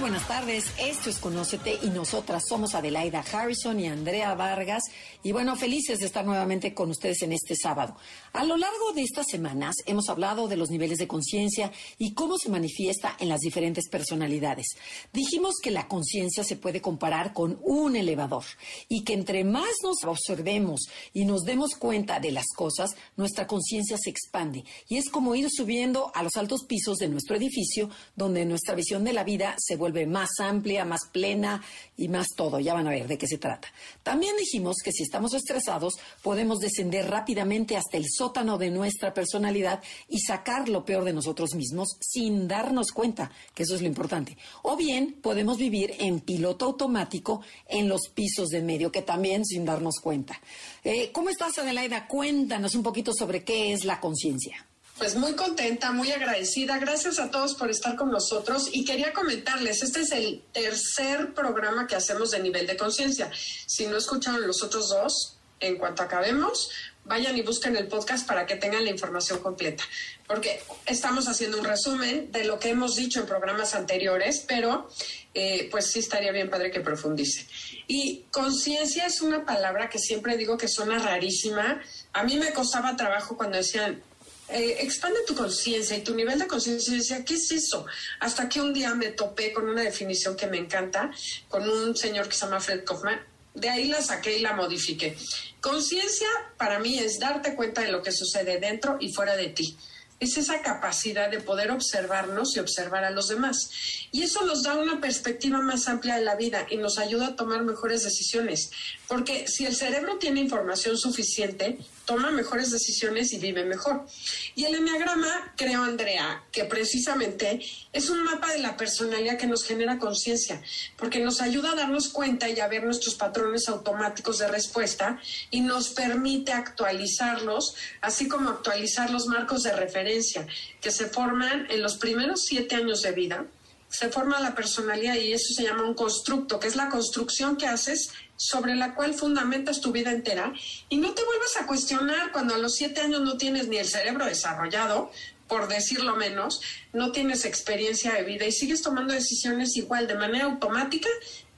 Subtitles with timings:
[0.00, 4.84] Buenas tardes, esto es Conócete y nosotras somos Adelaida Harrison y Andrea Vargas
[5.24, 7.96] y bueno, felices de estar nuevamente con ustedes en este sábado.
[8.32, 12.38] A lo largo de estas semanas hemos hablado de los niveles de conciencia y cómo
[12.38, 14.68] se manifiesta en las diferentes personalidades.
[15.12, 18.44] Dijimos que la conciencia se puede comparar con un elevador
[18.88, 23.98] y que entre más nos observemos y nos demos cuenta de las cosas, nuestra conciencia
[23.98, 28.44] se expande y es como ir subiendo a los altos pisos de nuestro edificio donde
[28.44, 31.62] nuestra visión de la vida se vuelve más amplia, más plena
[31.96, 32.60] y más todo.
[32.60, 33.68] Ya van a ver de qué se trata.
[34.02, 39.82] También dijimos que si estamos estresados, podemos descender rápidamente hasta el sótano de nuestra personalidad
[40.08, 44.36] y sacar lo peor de nosotros mismos sin darnos cuenta, que eso es lo importante.
[44.62, 49.64] O bien podemos vivir en piloto automático en los pisos de medio, que también sin
[49.64, 50.40] darnos cuenta.
[50.84, 52.06] Eh, ¿Cómo estás, Adelaida?
[52.06, 54.66] Cuéntanos un poquito sobre qué es la conciencia.
[54.98, 56.76] Pues muy contenta, muy agradecida.
[56.78, 58.68] Gracias a todos por estar con nosotros.
[58.72, 63.30] Y quería comentarles, este es el tercer programa que hacemos de nivel de conciencia.
[63.32, 66.70] Si no escucharon los otros dos, en cuanto acabemos,
[67.04, 69.84] vayan y busquen el podcast para que tengan la información completa.
[70.26, 74.88] Porque estamos haciendo un resumen de lo que hemos dicho en programas anteriores, pero
[75.32, 77.46] eh, pues sí estaría bien padre que profundice.
[77.86, 81.80] Y conciencia es una palabra que siempre digo que suena rarísima.
[82.12, 84.02] A mí me costaba trabajo cuando decían,
[84.48, 86.94] eh, expande tu conciencia y tu nivel de conciencia.
[86.94, 87.86] Y decía, ¿qué es eso?
[88.20, 91.10] Hasta que un día me topé con una definición que me encanta,
[91.48, 93.20] con un señor que se llama Fred Kaufman.
[93.54, 95.16] De ahí la saqué y la modifiqué.
[95.60, 99.76] Conciencia para mí es darte cuenta de lo que sucede dentro y fuera de ti
[100.20, 103.70] es esa capacidad de poder observarnos y observar a los demás.
[104.12, 107.36] Y eso nos da una perspectiva más amplia de la vida y nos ayuda a
[107.36, 108.70] tomar mejores decisiones.
[109.06, 114.06] Porque si el cerebro tiene información suficiente, toma mejores decisiones y vive mejor.
[114.54, 117.60] Y el enneagrama, creo, Andrea, que precisamente
[117.92, 120.62] es un mapa de la personalidad que nos genera conciencia,
[120.96, 125.20] porque nos ayuda a darnos cuenta y a ver nuestros patrones automáticos de respuesta
[125.50, 130.46] y nos permite actualizarlos, así como actualizar los marcos de referencia
[130.80, 133.46] que se forman en los primeros siete años de vida
[133.88, 137.66] se forma la personalidad y eso se llama un constructo, que es la construcción que
[137.66, 140.52] haces sobre la cual fundamentas tu vida entera
[140.88, 143.86] y no te vuelvas a cuestionar cuando a los siete años no tienes ni el
[143.86, 145.10] cerebro desarrollado,
[145.48, 146.60] por decirlo menos,
[146.92, 151.08] no tienes experiencia de vida y sigues tomando decisiones igual de manera automática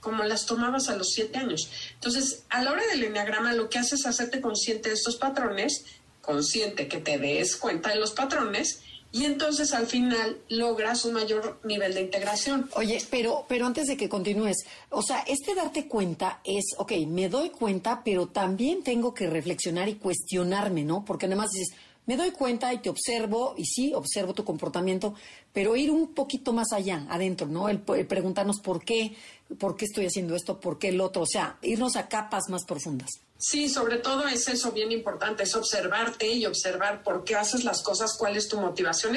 [0.01, 1.71] como las tomabas a los siete años.
[1.95, 5.85] Entonces, a la hora del enneagrama, lo que haces es hacerte consciente de estos patrones,
[6.23, 8.81] consciente que te des cuenta de los patrones
[9.13, 12.71] y entonces al final logras un mayor nivel de integración.
[12.75, 14.59] Oye, pero, pero antes de que continúes,
[14.91, 19.89] o sea, este darte cuenta es, ok, me doy cuenta, pero también tengo que reflexionar
[19.89, 21.05] y cuestionarme, ¿no?
[21.05, 21.75] Porque además dices,
[22.07, 25.15] me doy cuenta y te observo, y sí, observo tu comportamiento,
[25.53, 27.69] pero ir un poquito más allá, adentro, ¿no?
[27.69, 29.15] El preguntarnos por qué,
[29.59, 32.65] por qué estoy haciendo esto, por qué el otro, o sea, irnos a capas más
[32.65, 33.11] profundas.
[33.41, 37.83] Sí, sobre todo es eso bien importante, es observarte y observar por qué haces las
[37.83, 39.17] cosas, cuál es tu motivación.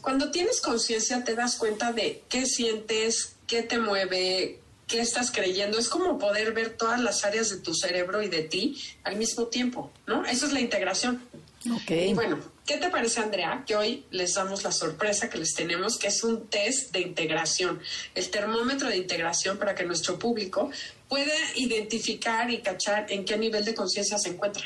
[0.00, 4.58] cuando tienes conciencia te das cuenta de qué sientes, qué te mueve,
[4.88, 5.78] qué estás creyendo.
[5.78, 9.46] Es como poder ver todas las áreas de tu cerebro y de ti al mismo
[9.46, 10.24] tiempo, ¿no?
[10.24, 11.22] Esa es la integración.
[11.72, 11.90] Ok.
[11.90, 13.62] Y bueno, ¿qué te parece, Andrea?
[13.64, 17.80] Que hoy les damos la sorpresa que les tenemos, que es un test de integración,
[18.16, 20.70] el termómetro de integración para que nuestro público
[21.12, 24.62] pueda identificar y cachar en qué nivel de conciencia se encuentra.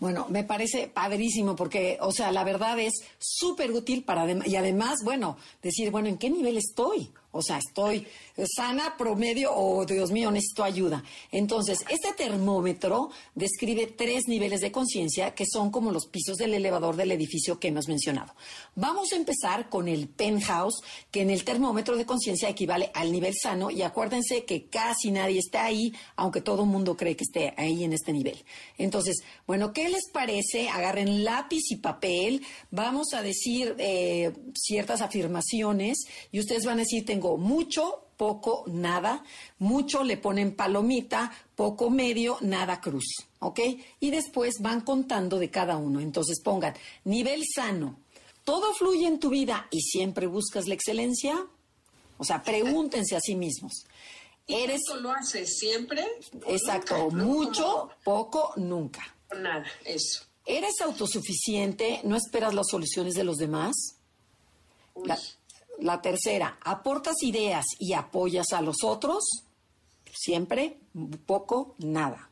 [0.00, 4.98] Bueno, me parece padrísimo porque, o sea, la verdad es súper útil para, y además,
[5.04, 7.12] bueno, decir, bueno, ¿en qué nivel estoy?
[7.36, 8.06] O sea, estoy
[8.56, 11.02] sana, promedio o, Dios mío, necesito ayuda.
[11.32, 16.94] Entonces, este termómetro describe tres niveles de conciencia que son como los pisos del elevador
[16.94, 18.34] del edificio que hemos mencionado.
[18.76, 23.34] Vamos a empezar con el penthouse, que en el termómetro de conciencia equivale al nivel
[23.34, 27.52] sano y acuérdense que casi nadie está ahí, aunque todo el mundo cree que esté
[27.56, 28.44] ahí en este nivel.
[28.78, 30.68] Entonces, bueno, ¿qué les parece?
[30.68, 37.04] Agarren lápiz y papel, vamos a decir eh, ciertas afirmaciones y ustedes van a decir,
[37.04, 39.24] tengo mucho, poco, nada,
[39.58, 43.06] mucho le ponen palomita, poco, medio, nada, cruz,
[43.40, 43.60] ¿ok?
[44.00, 46.00] Y después van contando de cada uno.
[46.00, 46.74] Entonces pongan
[47.04, 47.98] nivel sano,
[48.44, 51.46] ¿Todo fluye en tu vida y siempre buscas la excelencia?
[52.18, 53.86] O sea, pregúntense a sí mismos.
[54.46, 56.06] ¿Eres lo haces siempre?
[56.46, 59.02] Exacto, mucho, poco, nunca.
[59.34, 60.24] Nada, eso.
[60.44, 62.02] ¿Eres autosuficiente?
[62.04, 63.74] ¿No esperas las soluciones de los demás?
[65.02, 65.18] La,
[65.78, 69.24] la, tercera, ¿aportas ideas y apoyas a los otros?
[70.12, 70.78] Siempre,
[71.26, 72.30] poco, nada.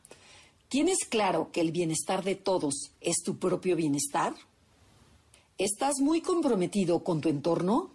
[0.69, 4.33] ¿Tienes claro que el bienestar de todos es tu propio bienestar?
[5.57, 7.91] ¿Estás muy comprometido con tu entorno?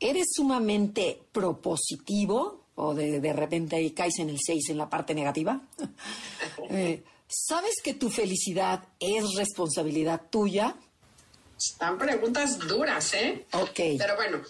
[0.00, 2.64] ¿Eres sumamente propositivo?
[2.74, 5.60] ¿O de, de repente caes en el 6 en la parte negativa?
[6.70, 10.76] eh, ¿Sabes que tu felicidad es responsabilidad tuya?
[11.60, 13.44] Están preguntas duras, ¿eh?
[13.52, 13.80] Ok.
[13.98, 14.40] Pero bueno,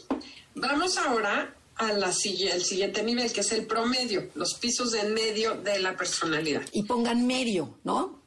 [0.55, 5.97] vamos ahora al siguiente nivel, que es el promedio, los pisos de medio de la
[5.97, 6.63] personalidad.
[6.73, 8.21] Y pongan medio, ¿no?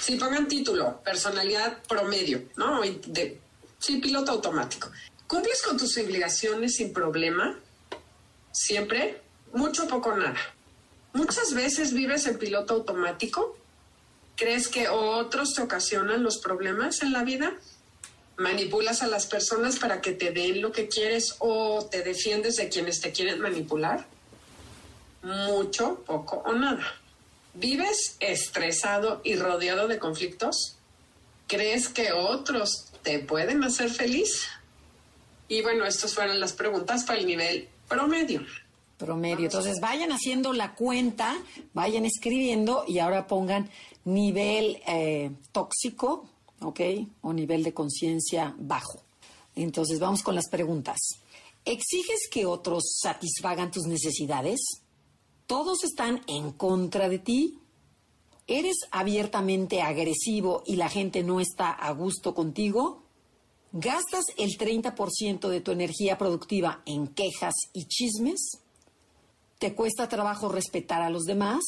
[0.00, 2.80] Sí, pongan título, personalidad promedio, ¿no?
[2.80, 3.38] De,
[3.78, 4.90] sí, piloto automático.
[5.26, 7.58] ¿Cumples con tus obligaciones sin problema?
[8.52, 9.20] Siempre,
[9.52, 10.40] mucho, poco, nada.
[11.12, 13.58] Muchas veces vives en piloto automático
[14.36, 17.54] ¿Crees que otros te ocasionan los problemas en la vida?
[18.38, 22.68] ¿Manipulas a las personas para que te den lo que quieres o te defiendes de
[22.68, 24.06] quienes te quieren manipular?
[25.22, 26.84] Mucho, poco o nada.
[27.54, 30.76] ¿Vives estresado y rodeado de conflictos?
[31.46, 34.46] ¿Crees que otros te pueden hacer feliz?
[35.48, 38.44] Y bueno, estas fueron las preguntas para el nivel promedio.
[38.98, 39.46] Promedio.
[39.46, 41.36] Entonces vayan haciendo la cuenta,
[41.72, 43.70] vayan escribiendo y ahora pongan
[44.04, 46.28] nivel eh, tóxico,
[46.66, 46.80] ¿ok?
[47.22, 49.00] O nivel de conciencia bajo.
[49.54, 50.98] Entonces vamos con las preguntas.
[51.64, 54.60] ¿Exiges que otros satisfagan tus necesidades?
[55.46, 57.60] ¿Todos están en contra de ti?
[58.48, 63.04] ¿Eres abiertamente agresivo y la gente no está a gusto contigo?
[63.72, 68.58] ¿Gastas el 30% de tu energía productiva en quejas y chismes?
[69.58, 71.62] ¿Te cuesta trabajo respetar a los demás?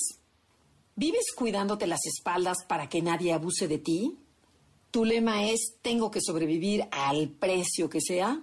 [0.96, 4.18] ¿Vives cuidándote las espaldas para que nadie abuse de ti?
[4.90, 8.40] ¿Tu lema es tengo que sobrevivir al precio que sea?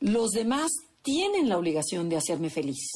[0.00, 0.70] Los demás
[1.02, 2.90] tienen la obligación de hacerme feliz.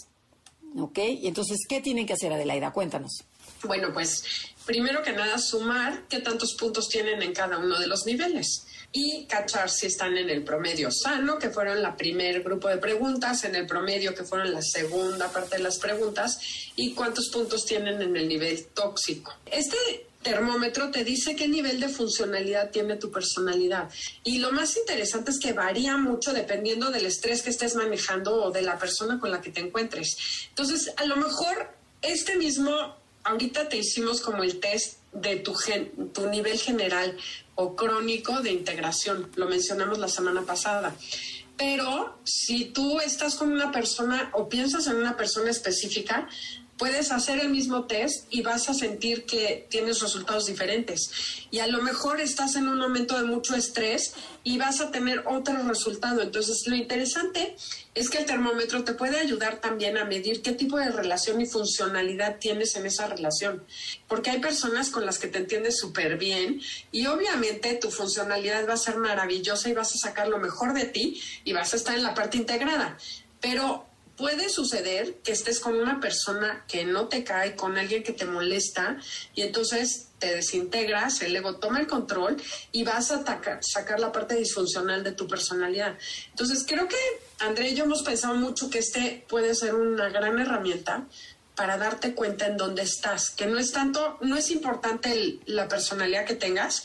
[0.78, 0.98] ¿Ok?
[0.98, 2.72] Y entonces, ¿qué tienen que hacer, Adelaida?
[2.72, 3.24] Cuéntanos.
[3.64, 4.22] Bueno, pues
[4.66, 9.26] primero que nada, sumar qué tantos puntos tienen en cada uno de los niveles y
[9.26, 13.54] cachar si están en el promedio sano, que fueron la primer grupo de preguntas, en
[13.54, 16.38] el promedio, que fueron la segunda parte de las preguntas,
[16.76, 19.34] y cuántos puntos tienen en el nivel tóxico.
[19.46, 19.76] Este
[20.26, 23.88] termómetro te dice qué nivel de funcionalidad tiene tu personalidad.
[24.24, 28.50] Y lo más interesante es que varía mucho dependiendo del estrés que estés manejando o
[28.50, 30.16] de la persona con la que te encuentres.
[30.48, 31.70] Entonces, a lo mejor
[32.02, 37.16] este mismo, ahorita te hicimos como el test de tu, gen, tu nivel general,
[37.54, 39.30] o crónico de integración.
[39.36, 40.94] Lo mencionamos la semana pasada.
[41.56, 46.28] Pero si tú estás con una persona o piensas en una persona específica,
[46.78, 51.10] puedes hacer el mismo test y vas a sentir que tienes resultados diferentes.
[51.50, 54.14] Y a lo mejor estás en un momento de mucho estrés
[54.44, 56.22] y vas a tener otro resultado.
[56.22, 57.56] Entonces, lo interesante
[57.94, 61.46] es que el termómetro te puede ayudar también a medir qué tipo de relación y
[61.46, 63.64] funcionalidad tienes en esa relación.
[64.06, 66.60] Porque hay personas con las que te entiendes súper bien
[66.92, 70.84] y obviamente tu funcionalidad va a ser maravillosa y vas a sacar lo mejor de
[70.84, 72.98] ti y vas a estar en la parte integrada.
[73.40, 73.85] Pero
[74.16, 78.24] puede suceder que estés con una persona que no te cae, con alguien que te
[78.24, 78.98] molesta,
[79.34, 82.36] y entonces te desintegras, el ego toma el control
[82.72, 83.22] y vas a
[83.60, 85.98] sacar la parte disfuncional de tu personalidad.
[86.30, 86.96] Entonces creo que
[87.38, 91.06] André y yo hemos pensado mucho que este puede ser una gran herramienta
[91.54, 96.26] para darte cuenta en dónde estás, que no es tanto, no es importante la personalidad
[96.26, 96.84] que tengas,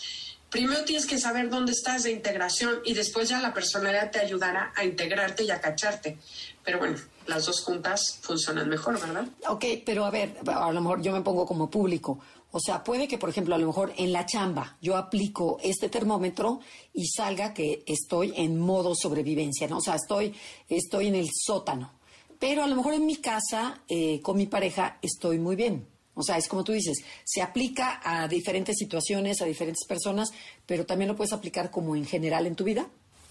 [0.52, 4.72] primero tienes que saber dónde estás de integración y después ya la personalidad te ayudará
[4.76, 6.20] a integrarte y a cacharte.
[6.64, 9.26] Pero bueno, las dos juntas funcionan mejor, ¿verdad?
[9.48, 12.20] Ok, pero a ver, a lo mejor yo me pongo como público.
[12.52, 15.88] O sea, puede que, por ejemplo, a lo mejor en la chamba yo aplico este
[15.88, 16.60] termómetro
[16.94, 19.78] y salga que estoy en modo sobrevivencia, ¿no?
[19.78, 20.36] O sea, estoy,
[20.68, 21.94] estoy en el sótano.
[22.38, 25.88] Pero a lo mejor en mi casa, eh, con mi pareja, estoy muy bien.
[26.14, 30.30] O sea, es como tú dices, se aplica a diferentes situaciones, a diferentes personas,
[30.66, 32.88] pero también lo puedes aplicar como en general en tu vida.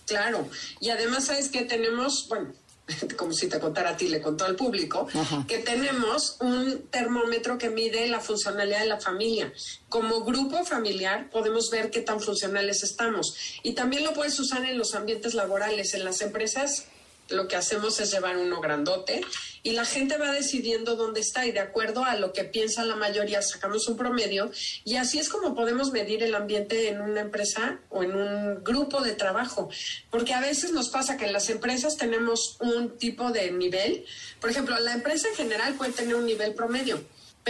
[0.06, 0.48] Claro,
[0.80, 2.52] y además sabes que tenemos, bueno,
[3.16, 5.06] como si te contara a ti, le contó al público,
[5.46, 9.52] que tenemos un termómetro que mide la funcionalidad de la familia.
[9.88, 13.34] Como grupo familiar podemos ver qué tan funcionales estamos.
[13.62, 16.86] Y también lo puedes usar en los ambientes laborales, en las empresas
[17.30, 19.20] lo que hacemos es llevar uno grandote
[19.62, 22.96] y la gente va decidiendo dónde está y de acuerdo a lo que piensa la
[22.96, 24.50] mayoría sacamos un promedio
[24.84, 29.02] y así es como podemos medir el ambiente en una empresa o en un grupo
[29.02, 29.68] de trabajo,
[30.10, 34.04] porque a veces nos pasa que en las empresas tenemos un tipo de nivel,
[34.40, 37.00] por ejemplo, la empresa en general puede tener un nivel promedio.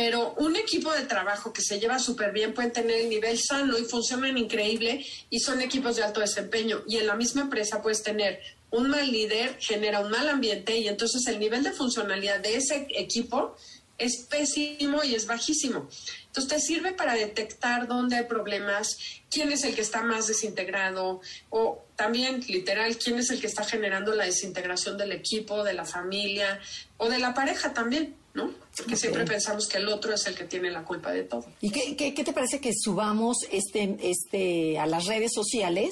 [0.03, 3.77] Pero un equipo de trabajo que se lleva súper bien puede tener el nivel sano
[3.77, 6.83] y funcionan increíble y son equipos de alto desempeño.
[6.89, 8.41] Y en la misma empresa puedes tener
[8.71, 12.87] un mal líder genera un mal ambiente y entonces el nivel de funcionalidad de ese
[12.97, 13.55] equipo
[13.99, 15.87] es pésimo y es bajísimo.
[16.29, 18.97] Entonces te sirve para detectar dónde hay problemas,
[19.31, 23.65] quién es el que está más desintegrado o también literal quién es el que está
[23.65, 26.59] generando la desintegración del equipo, de la familia
[26.97, 28.51] o de la pareja también, ¿no?
[28.77, 31.45] Porque siempre pensamos que el otro es el que tiene la culpa de todo.
[31.61, 35.91] ¿Y qué, qué, te parece que subamos este, este a las redes sociales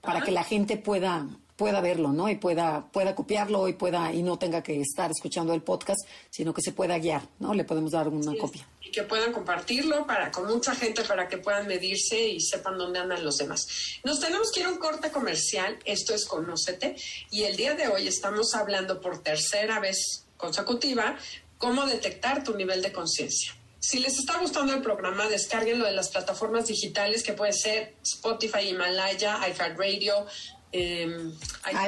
[0.00, 1.26] para que la gente pueda
[1.56, 2.28] pueda verlo, ¿no?
[2.28, 6.00] Y pueda, pueda copiarlo y pueda, y no tenga que estar escuchando el podcast,
[6.30, 7.54] sino que se pueda guiar, ¿no?
[7.54, 8.66] Le podemos dar una copia.
[8.82, 12.98] Y que puedan compartirlo para, con mucha gente para que puedan medirse y sepan dónde
[12.98, 13.66] andan los demás.
[14.02, 16.96] Nos tenemos que ir a un corte comercial, esto es Conócete,
[17.30, 21.16] y el día de hoy estamos hablando por tercera vez consecutiva
[21.64, 23.56] cómo detectar tu nivel de conciencia.
[23.80, 28.68] Si les está gustando el programa, descarguenlo de las plataformas digitales que puede ser Spotify,
[28.68, 30.26] Himalaya, iHeartRadio,
[30.72, 31.30] eh,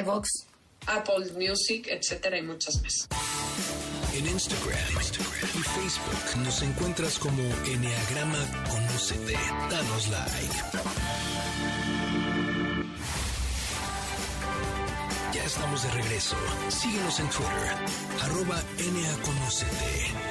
[0.01, 0.29] iVox,
[0.87, 3.07] Apple Music, etcétera, y muchas más.
[4.15, 9.35] En Instagram, Instagram y Facebook nos encuentras como Enneagrama Conocete.
[9.71, 11.56] Danos like.
[15.47, 16.35] Estamos de regreso.
[16.69, 17.75] Síguenos en Twitter,
[18.21, 18.61] arroba
[19.25, 20.27] Conocete.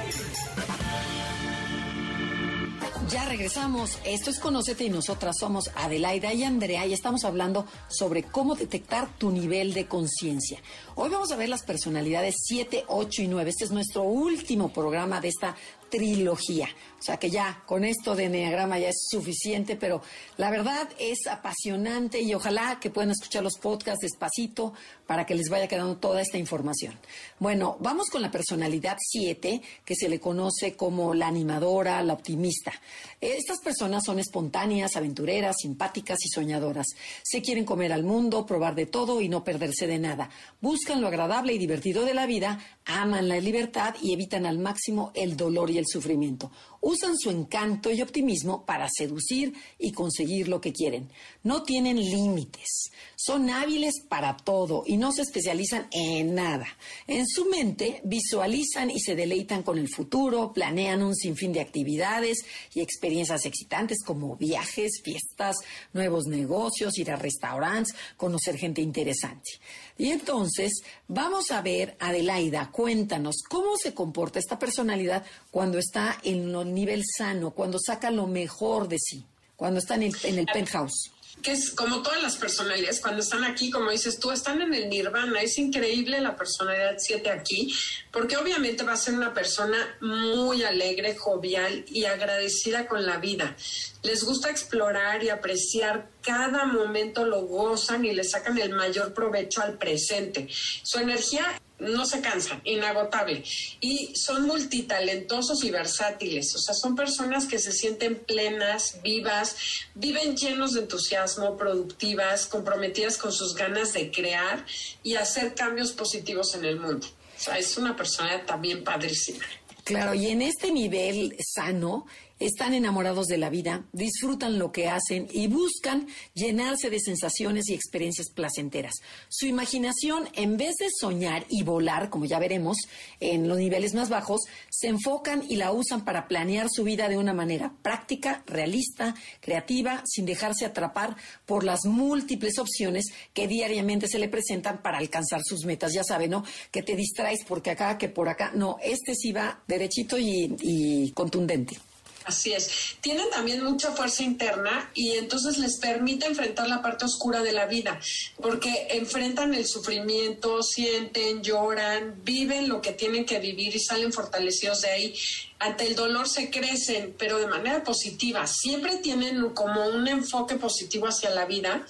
[3.08, 3.98] Ya regresamos.
[4.04, 9.08] Esto es Conocete y nosotras somos Adelaida y Andrea y estamos hablando sobre cómo detectar
[9.16, 10.58] tu nivel de conciencia.
[10.96, 13.48] Hoy vamos a ver las personalidades 7, 8 y 9.
[13.48, 15.56] Este es nuestro último programa de esta
[15.88, 16.68] trilogía.
[16.98, 20.02] O sea que ya con esto de Enneagrama ya es suficiente, pero
[20.38, 24.72] la verdad es apasionante y ojalá que puedan escuchar los podcasts despacito
[25.06, 26.98] para que les vaya quedando toda esta información.
[27.38, 32.72] Bueno, vamos con la personalidad 7, que se le conoce como la animadora, la optimista.
[33.20, 36.86] Estas personas son espontáneas, aventureras, simpáticas y soñadoras.
[37.22, 40.30] Se quieren comer al mundo, probar de todo y no perderse de nada.
[40.60, 45.12] Buscan lo agradable y divertido de la vida, aman la libertad y evitan al máximo
[45.14, 46.50] el dolor y el sufrimiento.
[46.80, 51.10] Usan su encanto y optimismo para seducir y conseguir lo que quieren.
[51.42, 52.90] No tienen límites.
[53.16, 56.66] Son hábiles para todo y no se especializan en nada.
[57.06, 62.38] En su mente visualizan y se deleitan con el futuro, planean un sinfín de actividades
[62.74, 65.56] y experiencias excitantes como viajes, fiestas,
[65.92, 69.50] nuevos negocios, ir a restaurantes, conocer gente interesante.
[69.98, 76.54] Y entonces vamos a ver, Adelaida, cuéntanos cómo se comporta esta personalidad cuando está en
[76.54, 79.24] un nivel sano, cuando saca lo mejor de sí,
[79.56, 81.12] cuando está en el, en el penthouse
[81.42, 84.88] que es como todas las personalidades, cuando están aquí, como dices tú, están en el
[84.88, 85.40] nirvana.
[85.40, 87.74] Es increíble la personalidad 7 aquí,
[88.10, 93.56] porque obviamente va a ser una persona muy alegre, jovial y agradecida con la vida.
[94.02, 99.62] Les gusta explorar y apreciar cada momento, lo gozan y le sacan el mayor provecho
[99.62, 100.48] al presente.
[100.82, 103.42] Su energía no se cansan, inagotable.
[103.80, 109.56] Y son multitalentosos y versátiles, o sea, son personas que se sienten plenas, vivas,
[109.94, 114.64] viven llenos de entusiasmo, productivas, comprometidas con sus ganas de crear
[115.02, 117.06] y hacer cambios positivos en el mundo.
[117.36, 119.44] O sea, es una persona también padrísima.
[119.84, 122.06] Claro, y en este nivel sano,
[122.38, 127.74] están enamorados de la vida, disfrutan lo que hacen y buscan llenarse de sensaciones y
[127.74, 128.94] experiencias placenteras.
[129.28, 132.76] Su imaginación, en vez de soñar y volar, como ya veremos,
[133.20, 137.16] en los niveles más bajos, se enfocan y la usan para planear su vida de
[137.16, 141.16] una manera práctica, realista, creativa, sin dejarse atrapar
[141.46, 145.92] por las múltiples opciones que diariamente se le presentan para alcanzar sus metas.
[145.94, 146.44] Ya saben, ¿no?
[146.70, 148.52] Que te distraes porque acá, que por acá.
[148.54, 151.78] No, este sí va derechito y, y contundente.
[152.26, 152.96] Así es.
[153.00, 157.66] Tienen también mucha fuerza interna y entonces les permite enfrentar la parte oscura de la
[157.66, 158.00] vida,
[158.42, 164.80] porque enfrentan el sufrimiento, sienten, lloran, viven lo que tienen que vivir y salen fortalecidos
[164.80, 165.14] de ahí.
[165.60, 168.44] Ante el dolor se crecen, pero de manera positiva.
[168.48, 171.86] Siempre tienen como un enfoque positivo hacia la vida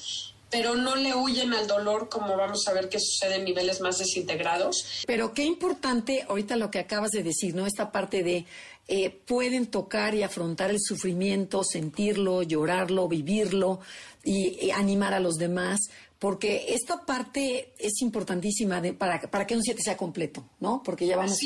[0.50, 3.98] pero no le huyen al dolor como vamos a ver que sucede en niveles más
[3.98, 5.04] desintegrados.
[5.06, 7.66] Pero qué importante ahorita lo que acabas de decir, ¿no?
[7.66, 8.46] Esta parte de
[8.88, 13.80] eh, pueden tocar y afrontar el sufrimiento, sentirlo, llorarlo, vivirlo
[14.22, 15.80] y, animar a los demás,
[16.18, 20.82] porque esta parte es importantísima para, para que un 7 sea completo, ¿no?
[20.84, 21.38] Porque ya vamos,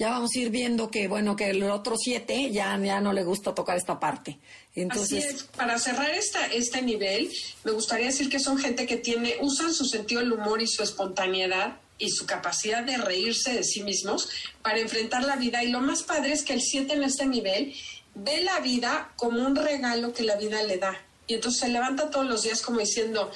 [0.00, 3.22] ya vamos a ir viendo que, bueno, que el otro 7 ya, ya no le
[3.22, 4.38] gusta tocar esta parte.
[4.74, 5.44] Entonces.
[5.54, 7.30] Para cerrar esta, este nivel,
[7.64, 10.82] me gustaría decir que son gente que tiene, usan su sentido del humor y su
[10.82, 14.30] espontaneidad y su capacidad de reírse de sí mismos
[14.62, 15.62] para enfrentar la vida.
[15.62, 17.74] Y lo más padre es que el 7 en este nivel
[18.14, 20.98] ve la vida como un regalo que la vida le da.
[21.26, 23.30] Y entonces se levanta todos los días como diciendo,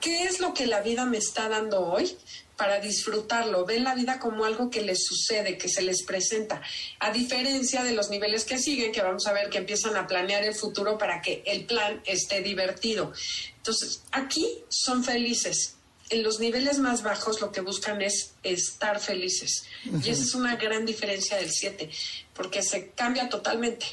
[0.00, 2.16] ¿qué es lo que la vida me está dando hoy?
[2.58, 6.60] Para disfrutarlo, ven la vida como algo que les sucede, que se les presenta,
[6.98, 10.42] a diferencia de los niveles que siguen, que vamos a ver que empiezan a planear
[10.44, 13.12] el futuro para que el plan esté divertido.
[13.58, 15.78] Entonces, aquí son felices,
[16.10, 19.64] en los niveles más bajos lo que buscan es estar felices.
[19.84, 21.90] Y esa es una gran diferencia del 7,
[22.38, 23.84] porque se cambia totalmente.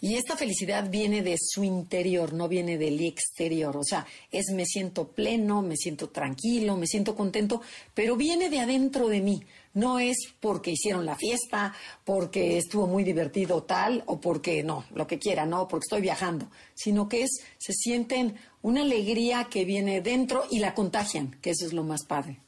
[0.00, 3.76] Y esta felicidad viene de su interior, no viene del exterior.
[3.76, 7.60] O sea, es me siento pleno, me siento tranquilo, me siento contento,
[7.92, 9.42] pero viene de adentro de mí.
[9.74, 15.06] No es porque hicieron la fiesta, porque estuvo muy divertido tal, o porque no, lo
[15.06, 20.00] que quiera, no, porque estoy viajando, sino que es, se sienten una alegría que viene
[20.00, 22.40] dentro y la contagian, que eso es lo más padre.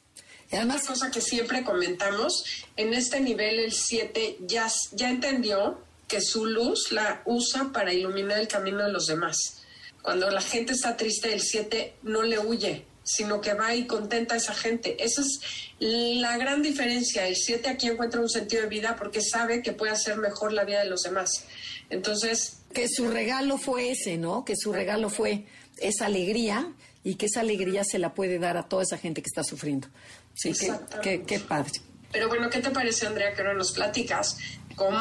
[0.53, 2.43] Además, cosa que siempre comentamos,
[2.77, 8.39] en este nivel el 7 ya, ya entendió que su luz la usa para iluminar
[8.39, 9.63] el camino de los demás.
[10.01, 14.35] Cuando la gente está triste, el 7 no le huye, sino que va y contenta
[14.35, 15.03] a esa gente.
[15.03, 15.39] Esa es
[15.79, 17.27] la gran diferencia.
[17.27, 20.65] El 7 aquí encuentra un sentido de vida porque sabe que puede hacer mejor la
[20.65, 21.45] vida de los demás.
[21.89, 22.57] Entonces...
[22.73, 24.45] Que su regalo fue ese, ¿no?
[24.45, 25.45] Que su regalo fue
[25.79, 26.71] esa alegría
[27.03, 29.87] y que esa alegría se la puede dar a toda esa gente que está sufriendo.
[30.33, 30.53] Sí,
[31.01, 31.71] qué, qué, padre.
[32.11, 34.37] Pero bueno, ¿qué te parece, Andrea, que ahora nos platicas
[34.75, 34.99] cómo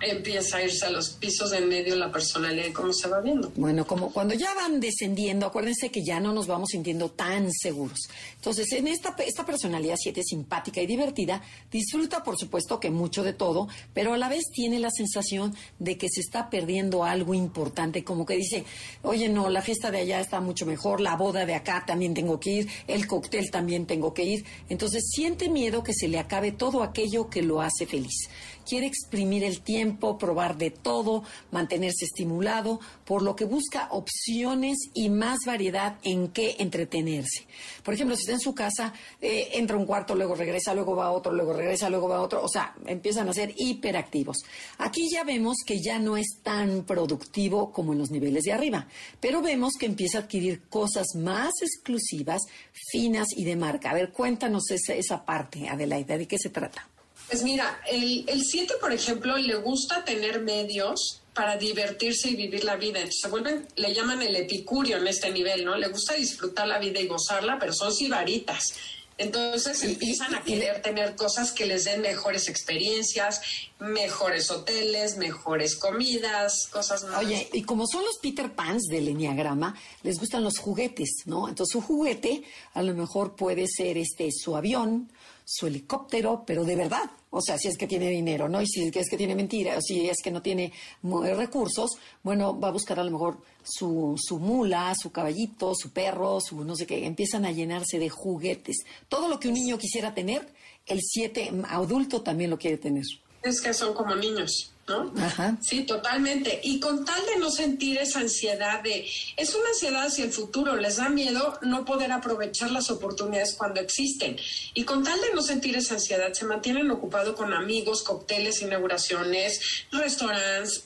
[0.00, 3.20] empieza a irse a los pisos de en medio la personalidad y cómo se va
[3.20, 3.52] viendo.
[3.56, 8.00] Bueno, como cuando ya van descendiendo, acuérdense que ya no nos vamos sintiendo tan seguros.
[8.36, 13.32] Entonces, en esta, esta personalidad 7 simpática y divertida, disfruta, por supuesto, que mucho de
[13.32, 18.04] todo, pero a la vez tiene la sensación de que se está perdiendo algo importante,
[18.04, 18.64] como que dice,
[19.02, 22.38] oye, no, la fiesta de allá está mucho mejor, la boda de acá también tengo
[22.40, 24.44] que ir, el cóctel también tengo que ir.
[24.68, 28.28] Entonces, siente miedo que se le acabe todo aquello que lo hace feliz
[28.64, 35.08] quiere exprimir el tiempo, probar de todo, mantenerse estimulado, por lo que busca opciones y
[35.10, 37.46] más variedad en qué entretenerse.
[37.82, 41.06] Por ejemplo, si está en su casa, eh, entra un cuarto, luego regresa, luego va
[41.06, 44.38] a otro, luego regresa, luego va a otro, o sea, empiezan a ser hiperactivos.
[44.78, 48.88] Aquí ya vemos que ya no es tan productivo como en los niveles de arriba,
[49.20, 53.90] pero vemos que empieza a adquirir cosas más exclusivas, finas y de marca.
[53.90, 56.88] A ver, cuéntanos esa, esa parte, Adelaida, ¿de qué se trata?
[57.34, 62.76] Pues mira, el 7, por ejemplo, le gusta tener medios para divertirse y vivir la
[62.76, 63.00] vida.
[63.00, 65.74] Entonces se vuelven, le llaman el epicurio en este nivel, ¿no?
[65.74, 68.74] Le gusta disfrutar la vida y gozarla, pero son sibaritas.
[69.18, 73.40] Entonces empiezan a querer tener cosas que les den mejores experiencias,
[73.80, 77.18] mejores hoteles, mejores comidas, cosas más.
[77.18, 81.48] Oye, y como son los Peter Pans del Enneagrama, les gustan los juguetes, ¿no?
[81.48, 82.44] Entonces su juguete
[82.74, 85.10] a lo mejor puede ser este su avión,
[85.44, 87.10] su helicóptero, pero de verdad.
[87.30, 88.62] O sea, si es que tiene dinero, ¿no?
[88.62, 91.90] Y si es que tiene mentira, o si es que no tiene recursos,
[92.22, 96.64] bueno, va a buscar a lo mejor su, su mula, su caballito, su perro, su
[96.64, 97.04] no sé qué.
[97.04, 98.84] Empiezan a llenarse de juguetes.
[99.08, 100.48] Todo lo que un niño quisiera tener,
[100.86, 103.04] el siete adulto también lo quiere tener.
[103.44, 104.74] Es que son como niños.
[104.88, 105.12] ¿no?
[105.18, 105.56] Ajá.
[105.62, 106.60] Sí, totalmente.
[106.62, 110.76] Y con tal de no sentir esa ansiedad de, es una ansiedad hacia el futuro,
[110.76, 114.36] les da miedo no poder aprovechar las oportunidades cuando existen.
[114.74, 119.86] Y con tal de no sentir esa ansiedad, se mantienen ocupados con amigos, cócteles, inauguraciones,
[119.90, 120.82] restaurantes,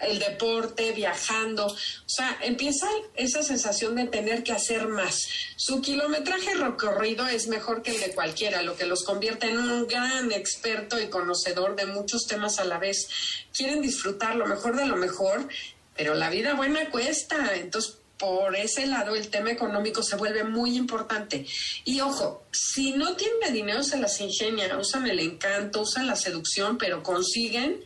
[0.00, 1.66] el deporte, viajando.
[1.66, 5.28] O sea, empieza esa sensación de tener que hacer más.
[5.56, 9.86] Su kilometraje recorrido es mejor que el de cualquiera, lo que los convierte en un
[9.86, 13.08] gran experto y conocedor de muchos temas a la vez.
[13.52, 15.48] Quieren disfrutar lo mejor de lo mejor,
[15.96, 17.54] pero la vida buena cuesta.
[17.56, 21.46] Entonces, por ese lado el tema económico se vuelve muy importante.
[21.84, 26.78] Y ojo, si no tienen dinero se las ingenian, usan el encanto, usan la seducción,
[26.78, 27.80] pero consiguen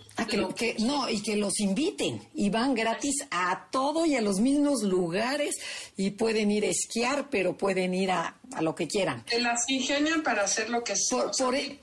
[0.55, 4.83] que, no, y que los inviten y van gratis a todo y a los mismos
[4.83, 5.57] lugares
[5.96, 9.25] y pueden ir a esquiar, pero pueden ir a, lo que quieran.
[9.27, 11.81] Se las ingenian para hacer lo que por, por, e,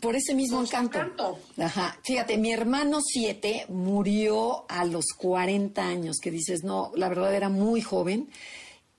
[0.00, 1.38] por ese mismo encanto.
[1.56, 1.96] Ajá.
[2.02, 7.48] Fíjate, mi hermano siete murió a los 40 años, que dices, no, la verdad era
[7.48, 8.28] muy joven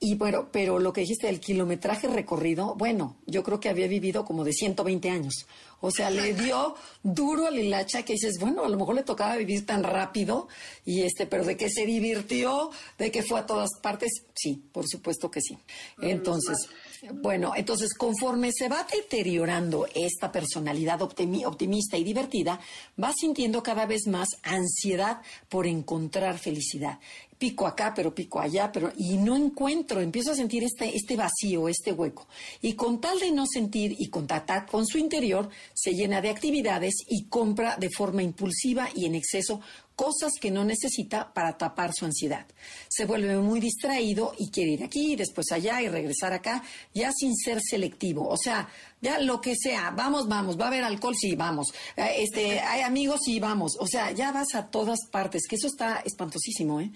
[0.04, 4.26] Y bueno, pero lo que dijiste del kilometraje recorrido, bueno, yo creo que había vivido
[4.26, 5.46] como de 120 años.
[5.82, 9.36] O sea, le dio duro a Lilacha que dices, bueno, a lo mejor le tocaba
[9.36, 10.48] vivir tan rápido
[10.86, 14.88] y este, pero de que se divirtió, de que fue a todas partes, sí, por
[14.88, 15.58] supuesto que sí.
[16.02, 16.70] Entonces,
[17.16, 22.60] bueno, entonces conforme se va deteriorando esta personalidad optimista y divertida,
[23.02, 27.00] va sintiendo cada vez más ansiedad por encontrar felicidad
[27.42, 31.68] pico acá, pero pico allá, pero y no encuentro, empiezo a sentir este, este vacío,
[31.68, 32.28] este hueco.
[32.62, 36.94] Y con tal de no sentir y contactar con su interior, se llena de actividades
[37.08, 39.60] y compra de forma impulsiva y en exceso
[40.02, 42.48] cosas que no necesita para tapar su ansiedad.
[42.90, 47.36] Se vuelve muy distraído y quiere ir aquí, después allá y regresar acá, ya sin
[47.36, 48.28] ser selectivo.
[48.28, 48.68] O sea,
[49.00, 51.68] ya lo que sea, vamos, vamos, va a haber alcohol, sí, vamos.
[51.96, 53.78] Eh, este, hay amigos, sí, vamos.
[53.80, 56.92] O sea, ya vas a todas partes, que eso está espantosísimo, ¿eh?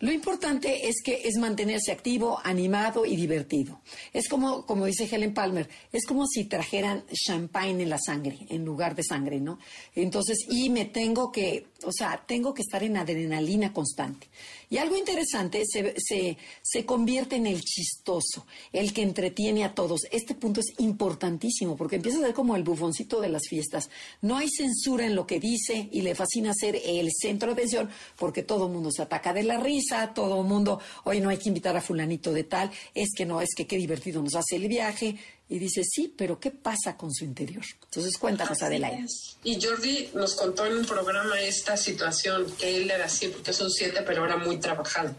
[0.00, 3.82] Lo importante es que es mantenerse activo, animado y divertido.
[4.14, 8.64] Es como, como dice Helen Palmer, es como si trajeran champagne en la sangre, en
[8.64, 9.58] lugar de sangre, ¿no?
[9.94, 14.28] Entonces, y me tengo que, o sea, tengo que estar en adrenalina constante.
[14.70, 20.02] Y algo interesante, se, se, se convierte en el chistoso, el que entretiene a todos.
[20.12, 23.90] Este punto es importantísimo porque empieza a ser como el bufoncito de las fiestas.
[24.22, 27.90] No hay censura en lo que dice y le fascina ser el centro de atención
[28.16, 31.38] porque todo el mundo se ataca de la risa, todo el mundo, hoy no hay
[31.38, 34.54] que invitar a fulanito de tal, es que no, es que qué divertido nos hace
[34.54, 35.16] el viaje.
[35.50, 37.64] Y dice, sí, pero ¿qué pasa con su interior?
[37.82, 39.04] Entonces cuéntanos, Adelaide.
[39.42, 43.68] Y Jordi nos contó en un programa esta situación, que él era así, porque son
[43.68, 45.14] siete, pero era muy trabajado.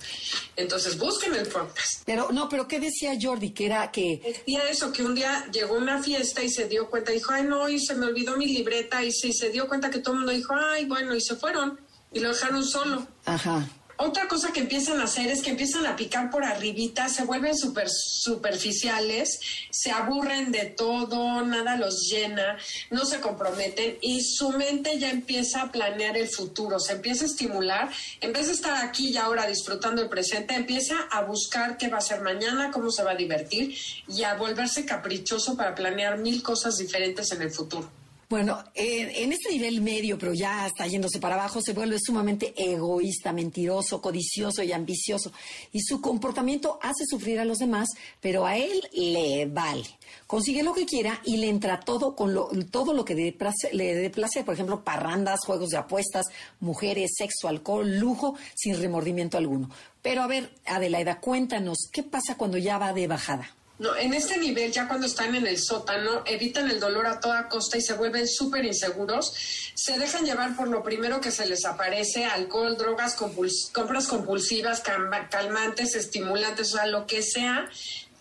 [0.55, 2.03] Entonces busquen el podcast.
[2.05, 3.51] Pero, no, pero ¿qué decía Jordi?
[3.51, 4.21] Que era que...
[4.23, 7.43] Decía eso, que un día llegó a una fiesta y se dio cuenta, dijo, ay,
[7.43, 10.13] no, y se me olvidó mi libreta, y se, y se dio cuenta que todo
[10.13, 11.79] el mundo dijo, ay, bueno, y se fueron,
[12.13, 13.07] y lo dejaron solo.
[13.25, 13.67] Ajá.
[14.03, 17.55] Otra cosa que empiezan a hacer es que empiezan a picar por arribita, se vuelven
[17.55, 22.57] super, superficiales, se aburren de todo, nada los llena,
[22.89, 27.27] no se comprometen y su mente ya empieza a planear el futuro, se empieza a
[27.27, 31.87] estimular, en vez de estar aquí y ahora disfrutando el presente, empieza a buscar qué
[31.87, 36.17] va a ser mañana, cómo se va a divertir y a volverse caprichoso para planear
[36.17, 38.00] mil cosas diferentes en el futuro.
[38.31, 43.33] Bueno, en este nivel medio, pero ya está yéndose para abajo, se vuelve sumamente egoísta,
[43.33, 45.33] mentiroso, codicioso y ambicioso.
[45.73, 47.89] Y su comportamiento hace sufrir a los demás,
[48.21, 49.83] pero a él le vale.
[50.27, 54.09] Consigue lo que quiera y le entra todo con lo, todo lo que le dé
[54.09, 54.45] placer.
[54.45, 56.27] Por ejemplo, parrandas, juegos de apuestas,
[56.61, 59.69] mujeres, sexo, alcohol, lujo, sin remordimiento alguno.
[60.01, 63.51] Pero a ver, Adelaida, cuéntanos, ¿qué pasa cuando ya va de bajada?
[63.81, 67.49] No, en este nivel, ya cuando están en el sótano, evitan el dolor a toda
[67.49, 69.33] costa y se vuelven súper inseguros.
[69.73, 74.83] Se dejan llevar por lo primero que se les aparece, alcohol, drogas, compras compulsivas,
[75.31, 77.71] calmantes, estimulantes, o sea, lo que sea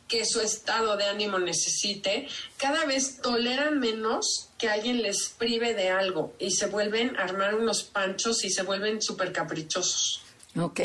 [0.08, 2.26] que su estado de ánimo necesite.
[2.56, 7.54] Cada vez toleran menos que alguien les prive de algo y se vuelven a armar
[7.54, 10.22] unos panchos y se vuelven súper caprichosos.
[10.56, 10.80] Ok,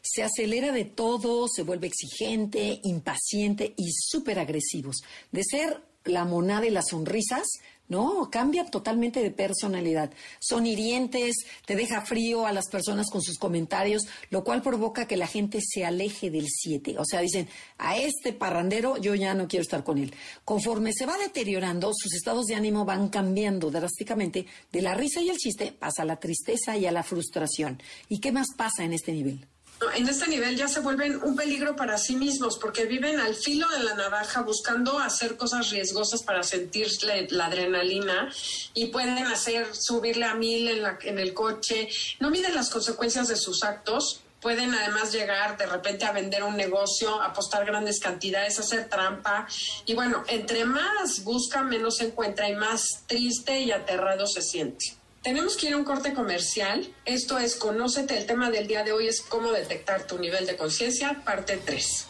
[0.00, 4.98] se acelera de todo, se vuelve exigente, impaciente y súper agresivos.
[5.32, 7.46] De ser la monada y las sonrisas,
[7.88, 10.10] no, cambia totalmente de personalidad.
[10.40, 15.16] Son hirientes, te deja frío a las personas con sus comentarios, lo cual provoca que
[15.16, 16.96] la gente se aleje del siete.
[16.98, 17.48] O sea, dicen,
[17.78, 20.14] a este parrandero yo ya no quiero estar con él.
[20.44, 24.46] Conforme se va deteriorando, sus estados de ánimo van cambiando drásticamente.
[24.70, 27.80] De la risa y el chiste pasa a la tristeza y a la frustración.
[28.08, 29.46] ¿Y qué más pasa en este nivel?
[29.94, 33.68] En este nivel ya se vuelven un peligro para sí mismos porque viven al filo
[33.68, 36.88] de la navaja buscando hacer cosas riesgosas para sentir
[37.30, 38.32] la, adrenalina
[38.74, 41.88] y pueden hacer subirle a mil en, la, en el coche.
[42.18, 44.22] No miden las consecuencias de sus actos.
[44.40, 49.48] Pueden además llegar de repente a vender un negocio, apostar grandes cantidades, hacer trampa.
[49.84, 54.97] Y bueno, entre más busca, menos encuentra y más triste y aterrado se siente.
[55.28, 56.90] Tenemos que ir a un corte comercial.
[57.04, 58.16] Esto es Conócete.
[58.16, 62.06] El tema del día de hoy es cómo detectar tu nivel de conciencia, parte 3.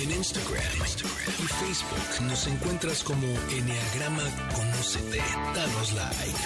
[0.00, 5.22] En Instagram, y Facebook nos encuentras como Enneagrama Conócete.
[5.54, 6.38] Danos like.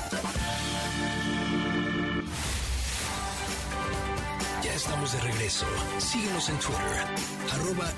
[4.63, 5.65] Ya estamos de regreso.
[5.99, 7.07] Síguenos en Twitter,
[7.51, 7.91] arroba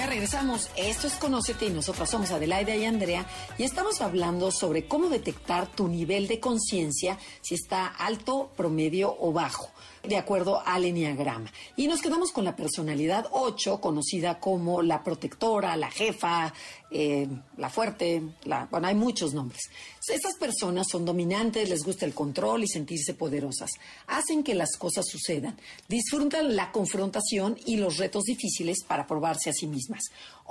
[0.00, 0.70] ya regresamos.
[0.76, 3.26] Esto es Conócete y nosotros somos Adelaida y Andrea
[3.58, 9.30] y estamos hablando sobre cómo detectar tu nivel de conciencia, si está alto, promedio o
[9.30, 9.68] bajo,
[10.02, 11.52] de acuerdo al Enneagrama.
[11.76, 16.54] Y nos quedamos con la personalidad 8, conocida como la protectora, la jefa,
[16.90, 19.70] eh, la fuerte, la, bueno, hay muchos nombres.
[20.10, 23.70] Estas personas son dominantes, les gusta el control y sentirse poderosas.
[24.08, 25.56] Hacen que las cosas sucedan.
[25.88, 30.02] Disfrutan la confrontación y los retos difíciles para probarse a sí mismas.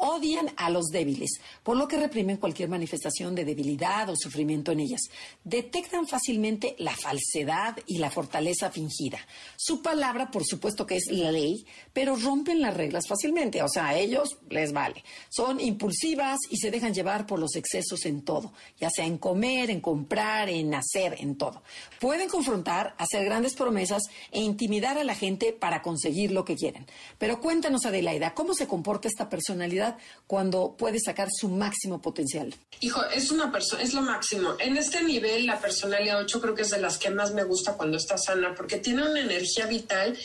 [0.01, 4.79] Odian a los débiles, por lo que reprimen cualquier manifestación de debilidad o sufrimiento en
[4.79, 5.01] ellas.
[5.43, 9.19] Detectan fácilmente la falsedad y la fortaleza fingida.
[9.57, 13.61] Su palabra, por supuesto que es la ley, pero rompen las reglas fácilmente.
[13.61, 15.03] O sea, a ellos les vale.
[15.29, 19.69] Son impulsivas y se dejan llevar por los excesos en todo, ya sea en comer,
[19.69, 21.61] en comprar, en hacer, en todo.
[21.99, 26.85] Pueden confrontar, hacer grandes promesas e intimidar a la gente para conseguir lo que quieren.
[27.17, 29.88] Pero cuéntanos, Adelaida, ¿cómo se comporta esta personalidad
[30.27, 32.53] cuando puede sacar su máximo potencial?
[32.81, 34.55] Hijo, es una persona, es lo máximo.
[34.59, 37.73] En este nivel, la personalidad 8 creo que es de las que más me gusta
[37.73, 40.17] cuando está sana, porque tiene una energía vital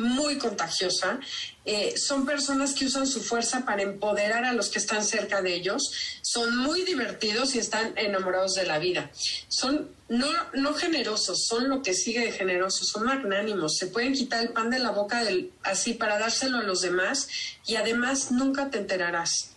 [0.00, 1.20] muy contagiosa.
[1.64, 5.54] Eh, son personas que usan su fuerza para empoderar a los que están cerca de
[5.54, 5.92] ellos.
[6.22, 9.10] Son muy divertidos y están enamorados de la vida.
[9.48, 13.76] Son no, no generosos, son lo que sigue de generosos, son magnánimos.
[13.76, 15.22] Se pueden quitar el pan de la boca
[15.62, 17.28] así para dárselo a los demás
[17.66, 19.49] y además nunca te enterarás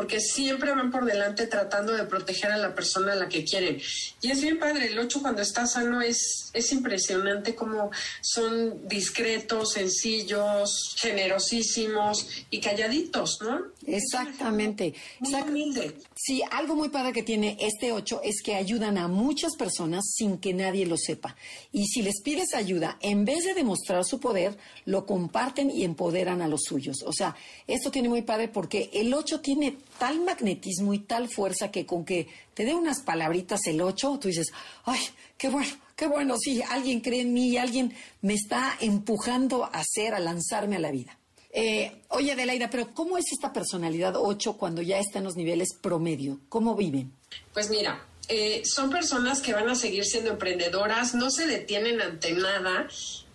[0.00, 3.82] porque siempre van por delante tratando de proteger a la persona a la que quieren.
[4.22, 7.90] Y es bien padre, el 8 cuando está sano es, es impresionante como
[8.22, 13.60] son discretos, sencillos, generosísimos y calladitos, ¿no?
[13.86, 14.94] Exactamente.
[15.20, 15.96] Muy humilde.
[16.14, 20.38] Sí, algo muy padre que tiene este 8 es que ayudan a muchas personas sin
[20.38, 21.34] que nadie lo sepa.
[21.72, 26.42] Y si les pides ayuda, en vez de demostrar su poder, lo comparten y empoderan
[26.42, 27.02] a los suyos.
[27.06, 27.34] O sea,
[27.66, 32.04] esto tiene muy padre porque el 8 tiene tal magnetismo y tal fuerza que con
[32.04, 34.48] que te dé unas palabritas el 8, tú dices,
[34.84, 35.00] ay,
[35.38, 39.68] qué bueno, qué bueno, sí, alguien cree en mí y alguien me está empujando a
[39.68, 41.19] hacer, a lanzarme a la vida.
[41.52, 45.74] Eh, oye, Adelaida, pero ¿cómo es esta personalidad 8 cuando ya está en los niveles
[45.80, 46.40] promedio?
[46.48, 47.12] ¿Cómo viven?
[47.52, 52.32] Pues mira, eh, son personas que van a seguir siendo emprendedoras, no se detienen ante
[52.32, 52.86] nada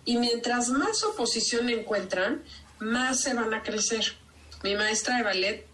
[0.06, 2.42] y mientras más oposición encuentran,
[2.78, 4.14] más se van a crecer.
[4.62, 5.66] Mi maestra de ballet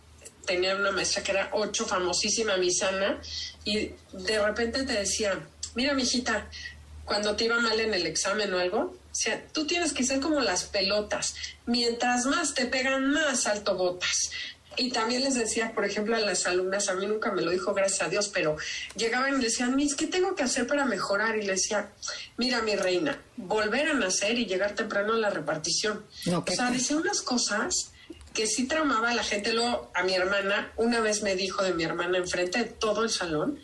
[0.45, 3.21] tenía una maestra que era 8, famosísima, Misana,
[3.65, 5.39] y de repente te decía,
[5.75, 6.49] mira, mijita,
[7.05, 10.21] cuando te iba mal en el examen o algo, o sea, tú tienes que ser
[10.21, 11.35] como las pelotas.
[11.67, 14.31] Mientras más te pegan, más alto botas.
[14.79, 17.75] Y también les decía, por ejemplo, a las alumnas, a mí nunca me lo dijo,
[17.75, 18.57] gracias a Dios, pero
[18.97, 21.37] llegaban y le decían, Miss, ¿qué tengo que hacer para mejorar?
[21.37, 21.91] Y le decía,
[22.39, 26.07] mira, mi reina, volver a nacer y llegar temprano a la repartición.
[26.25, 27.93] No, o ¿qué sea, decía unas cosas
[28.33, 29.53] que sí traumaba a la gente.
[29.53, 33.11] Luego, a mi hermana, una vez me dijo de mi hermana enfrente de todo el
[33.11, 33.61] salón,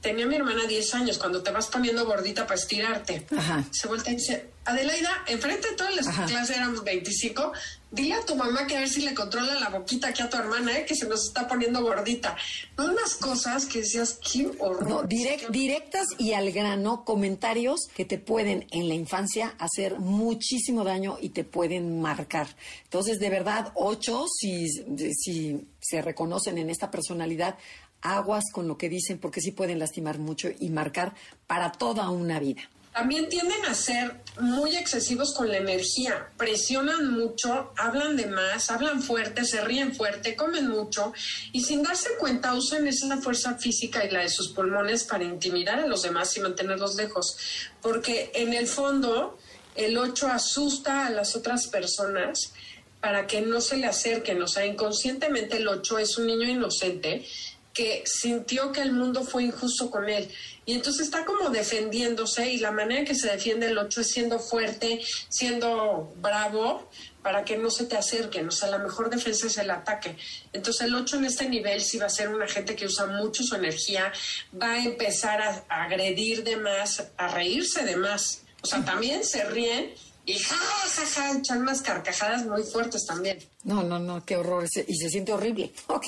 [0.00, 3.26] tenía mi hermana 10 años, cuando te vas poniendo gordita para estirarte.
[3.36, 3.64] Ajá.
[3.70, 6.26] Se vuelve y dice, Adelaida, enfrente de toda la Ajá.
[6.26, 7.52] clase éramos 25,
[7.90, 10.36] dile a tu mamá que a ver si le controla la boquita aquí a tu
[10.36, 10.84] hermana, ¿eh?
[10.86, 12.36] que se nos está poniendo gordita.
[12.78, 14.88] No unas cosas que decías, qué horror.
[14.88, 20.84] No, direct- directas y al grano, comentarios que te pueden en la infancia hacer muchísimo
[20.84, 22.46] daño y te pueden marcar.
[22.84, 24.68] Entonces, de verdad, ocho, si,
[25.14, 27.56] si se reconocen en esta personalidad,
[28.02, 31.14] aguas con lo que dicen porque sí pueden lastimar mucho y marcar
[31.46, 32.62] para toda una vida.
[32.92, 39.00] También tienden a ser muy excesivos con la energía, presionan mucho, hablan de más, hablan
[39.00, 41.12] fuerte, se ríen fuerte, comen mucho
[41.52, 45.78] y sin darse cuenta usan esa fuerza física y la de sus pulmones para intimidar
[45.78, 47.36] a los demás y mantenerlos lejos.
[47.80, 49.38] Porque en el fondo
[49.76, 52.52] el 8 asusta a las otras personas
[53.00, 54.42] para que no se le acerquen.
[54.42, 57.24] O sea, inconscientemente el 8 es un niño inocente
[57.72, 60.28] que sintió que el mundo fue injusto con él.
[60.66, 64.10] Y entonces está como defendiéndose y la manera en que se defiende el 8 es
[64.10, 66.88] siendo fuerte, siendo bravo
[67.22, 68.48] para que no se te acerquen.
[68.48, 70.16] O sea, la mejor defensa es el ataque.
[70.52, 73.42] Entonces el 8 en este nivel sí va a ser una gente que usa mucho
[73.42, 74.12] su energía,
[74.60, 78.42] va a empezar a, a agredir de más, a reírse de más.
[78.62, 79.94] O sea, también se ríen
[80.30, 83.38] y echan unas carcajadas muy fuertes también.
[83.64, 84.66] No, no, no, qué horror.
[84.86, 85.72] Y se siente horrible.
[86.00, 86.06] Ok,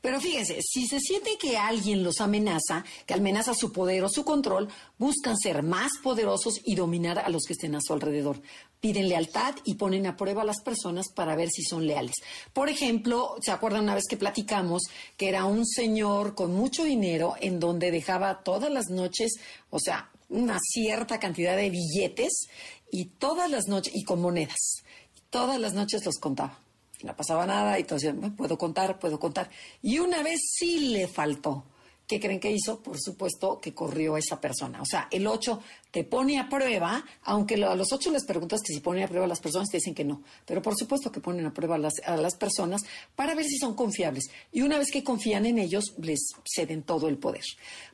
[0.00, 4.24] pero fíjense, si se siente que alguien los amenaza, que amenaza su poder o su
[4.24, 8.40] control, buscan ser más poderosos y dominar a los que estén a su alrededor.
[8.80, 12.14] Piden lealtad y ponen a prueba a las personas para ver si son leales.
[12.52, 14.82] Por ejemplo, ¿se acuerdan una vez que platicamos
[15.16, 19.34] que era un señor con mucho dinero en donde dejaba todas las noches,
[19.68, 22.48] o sea, una cierta cantidad de billetes
[22.90, 24.82] y todas las noches, y con monedas,
[25.30, 26.58] todas las noches los contaba
[27.04, 29.50] no pasaba nada y "Bueno, puedo contar, puedo contar.
[29.82, 31.64] Y una vez sí le faltó.
[32.06, 32.82] ¿Qué creen que hizo?
[32.82, 34.82] Por supuesto que corrió a esa persona.
[34.82, 38.74] O sea, el 8 te pone a prueba, aunque a los 8 les preguntas que
[38.74, 40.22] si pone a prueba a las personas, te dicen que no.
[40.44, 42.82] Pero por supuesto que ponen a prueba a las, a las personas
[43.16, 44.24] para ver si son confiables.
[44.52, 47.44] Y una vez que confían en ellos, les ceden todo el poder.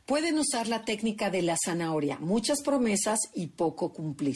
[0.06, 4.34] Pueden usar la técnica de la zanahoria, muchas promesas y poco cumplir.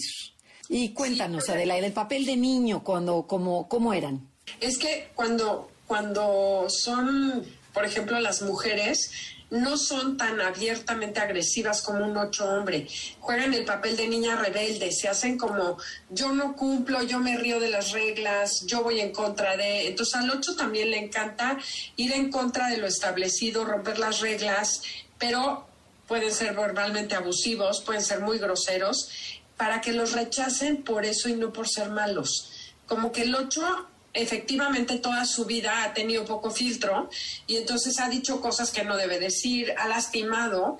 [0.68, 4.28] Y cuéntanos, Adela, el papel de niño, cuando, cómo, cómo eran.
[4.60, 9.10] Es que cuando, cuando son, por ejemplo, las mujeres,
[9.50, 12.88] no son tan abiertamente agresivas como un ocho hombre.
[13.20, 15.78] Juegan el papel de niña rebelde, se hacen como
[16.10, 19.88] yo no cumplo, yo me río de las reglas, yo voy en contra de.
[19.88, 21.58] Entonces al ocho también le encanta
[21.96, 24.82] ir en contra de lo establecido, romper las reglas,
[25.18, 25.68] pero
[26.08, 29.08] pueden ser verbalmente abusivos, pueden ser muy groseros,
[29.56, 32.72] para que los rechacen por eso y no por ser malos.
[32.86, 37.10] Como que el ocho efectivamente toda su vida ha tenido poco filtro
[37.46, 40.78] y entonces ha dicho cosas que no debe decir, ha lastimado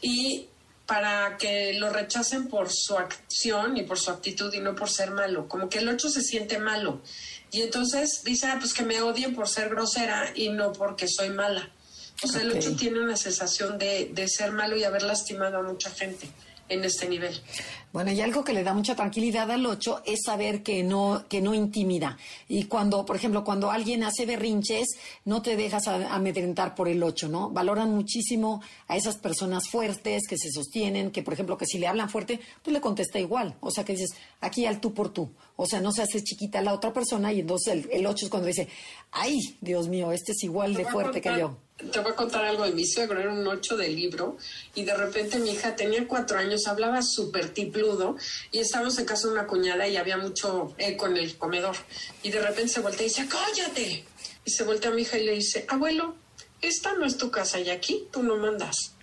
[0.00, 0.48] y
[0.86, 5.10] para que lo rechacen por su acción y por su actitud y no por ser
[5.12, 7.02] malo, como que el 8 se siente malo
[7.52, 11.30] y entonces dice, ah, pues que me odien por ser grosera y no porque soy
[11.30, 11.70] mala.
[12.22, 15.62] O sea, el 8 tiene una sensación de, de ser malo y haber lastimado a
[15.62, 16.28] mucha gente
[16.68, 17.40] en este nivel.
[17.92, 21.40] Bueno, y algo que le da mucha tranquilidad al 8 es saber que no, que
[21.40, 22.16] no intimida.
[22.48, 24.86] Y cuando, por ejemplo, cuando alguien hace berrinches,
[25.24, 27.50] no te dejas amedrentar por el 8, ¿no?
[27.50, 31.88] Valoran muchísimo a esas personas fuertes que se sostienen, que, por ejemplo, que si le
[31.88, 33.56] hablan fuerte, pues le contesta igual.
[33.60, 35.32] O sea, que dices, aquí al tú por tú.
[35.56, 38.30] O sea, no se hace chiquita la otra persona y entonces el, el 8 es
[38.30, 38.68] cuando dice,
[39.10, 41.56] ay, Dios mío, este es igual de fuerte que yo
[41.92, 44.36] te voy a contar algo de mi suegro, era un ocho de libro,
[44.74, 48.16] y de repente mi hija tenía cuatro años, hablaba súper tipludo,
[48.50, 51.76] y estábamos en casa de una cuñada y había mucho eco en el comedor.
[52.22, 54.04] Y de repente se voltea y dice, cállate.
[54.44, 56.16] Y se voltea a mi hija y le dice, abuelo,
[56.60, 58.94] esta no es tu casa y aquí tú no mandas.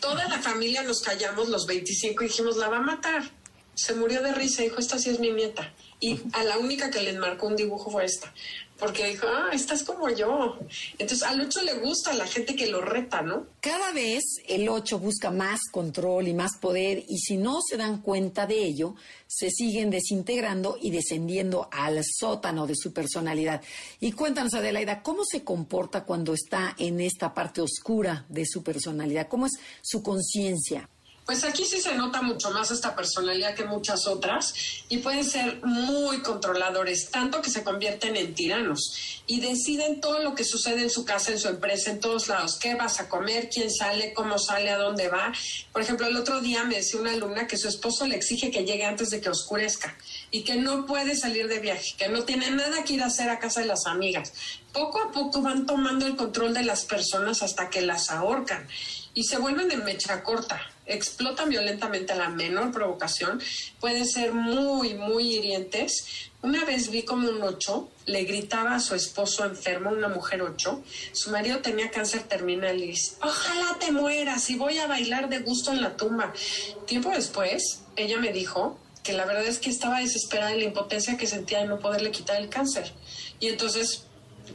[0.00, 3.22] Toda la familia nos callamos los 25 y dijimos, la va a matar.
[3.74, 5.72] Se murió de risa dijo, esta sí es mi nieta.
[6.00, 8.32] Y a la única que les marcó un dibujo fue esta
[8.78, 10.58] porque dijo, ah, estás como yo.
[10.98, 13.46] Entonces al 8 le gusta la gente que lo reta, ¿no?
[13.60, 18.02] Cada vez el 8 busca más control y más poder y si no se dan
[18.02, 18.94] cuenta de ello,
[19.26, 23.62] se siguen desintegrando y descendiendo al sótano de su personalidad.
[24.00, 29.28] Y cuéntanos, Adelaida, ¿cómo se comporta cuando está en esta parte oscura de su personalidad?
[29.28, 30.88] ¿Cómo es su conciencia?
[31.26, 34.54] Pues aquí sí se nota mucho más esta personalidad que muchas otras
[34.88, 40.36] y pueden ser muy controladores, tanto que se convierten en tiranos y deciden todo lo
[40.36, 42.60] que sucede en su casa, en su empresa, en todos lados.
[42.60, 43.50] ¿Qué vas a comer?
[43.52, 44.12] ¿Quién sale?
[44.14, 44.70] ¿Cómo sale?
[44.70, 45.32] ¿A dónde va?
[45.72, 48.64] Por ejemplo, el otro día me decía una alumna que su esposo le exige que
[48.64, 49.98] llegue antes de que oscurezca
[50.30, 53.30] y que no puede salir de viaje, que no tiene nada que ir a hacer
[53.30, 54.32] a casa de las amigas.
[54.72, 58.68] Poco a poco van tomando el control de las personas hasta que las ahorcan
[59.16, 63.40] y se vuelven de mecha corta explotan violentamente a la menor provocación,
[63.80, 66.30] pueden ser muy, muy hirientes.
[66.42, 70.82] Una vez vi como un ocho le gritaba a su esposo enfermo, una mujer ocho,
[71.12, 75.40] su marido tenía cáncer terminal y dice, ojalá te mueras y voy a bailar de
[75.40, 76.32] gusto en la tumba.
[76.86, 81.16] Tiempo después, ella me dijo que la verdad es que estaba desesperada en la impotencia
[81.16, 82.92] que sentía de no poderle quitar el cáncer.
[83.40, 84.04] Y entonces,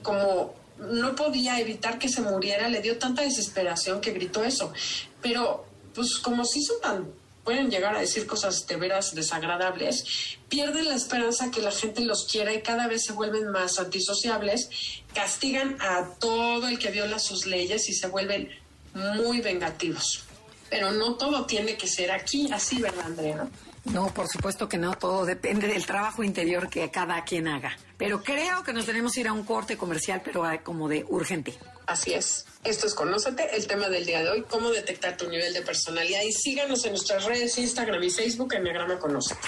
[0.01, 4.73] como no podía evitar que se muriera, le dio tanta desesperación que gritó eso.
[5.21, 7.07] Pero pues como si son tan,
[7.43, 12.25] pueden llegar a decir cosas de veras desagradables, pierden la esperanza que la gente los
[12.25, 14.69] quiera y cada vez se vuelven más antisociables,
[15.13, 18.49] castigan a todo el que viola sus leyes y se vuelven
[18.93, 20.23] muy vengativos.
[20.69, 23.47] Pero no todo tiene que ser aquí, así, ¿verdad, Andrea?
[23.85, 27.75] No, por supuesto que no, todo depende del trabajo interior que cada quien haga.
[27.97, 31.57] Pero creo que nos tenemos que ir a un corte comercial, pero como de urgente.
[31.87, 32.45] Así es.
[32.63, 36.21] Esto es Conócete, el tema del día de hoy, cómo detectar tu nivel de personalidad.
[36.21, 39.47] Y síganos en nuestras redes, Instagram y Facebook, Enneagrama Conócete.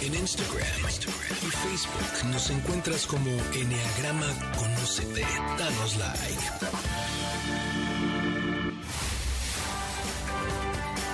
[0.00, 0.66] En Instagram,
[1.42, 5.22] y Facebook nos encuentras como Enneagrama Conócete.
[5.58, 7.71] Danos like.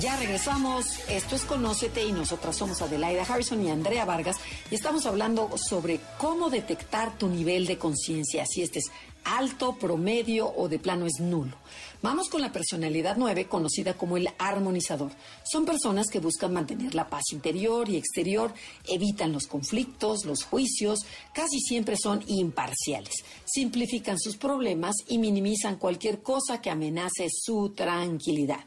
[0.00, 0.98] Ya regresamos.
[1.08, 4.36] Esto es Conócete y nosotras somos Adelaida Harrison y Andrea Vargas
[4.70, 8.44] y estamos hablando sobre cómo detectar tu nivel de conciencia.
[8.46, 8.90] Si este es
[9.24, 11.56] alto, promedio o de plano es nulo.
[12.02, 15.10] Vamos con la personalidad 9, conocida como el armonizador.
[15.50, 18.52] Son personas que buscan mantener la paz interior y exterior,
[18.86, 21.00] evitan los conflictos, los juicios,
[21.32, 28.64] casi siempre son imparciales, simplifican sus problemas y minimizan cualquier cosa que amenace su tranquilidad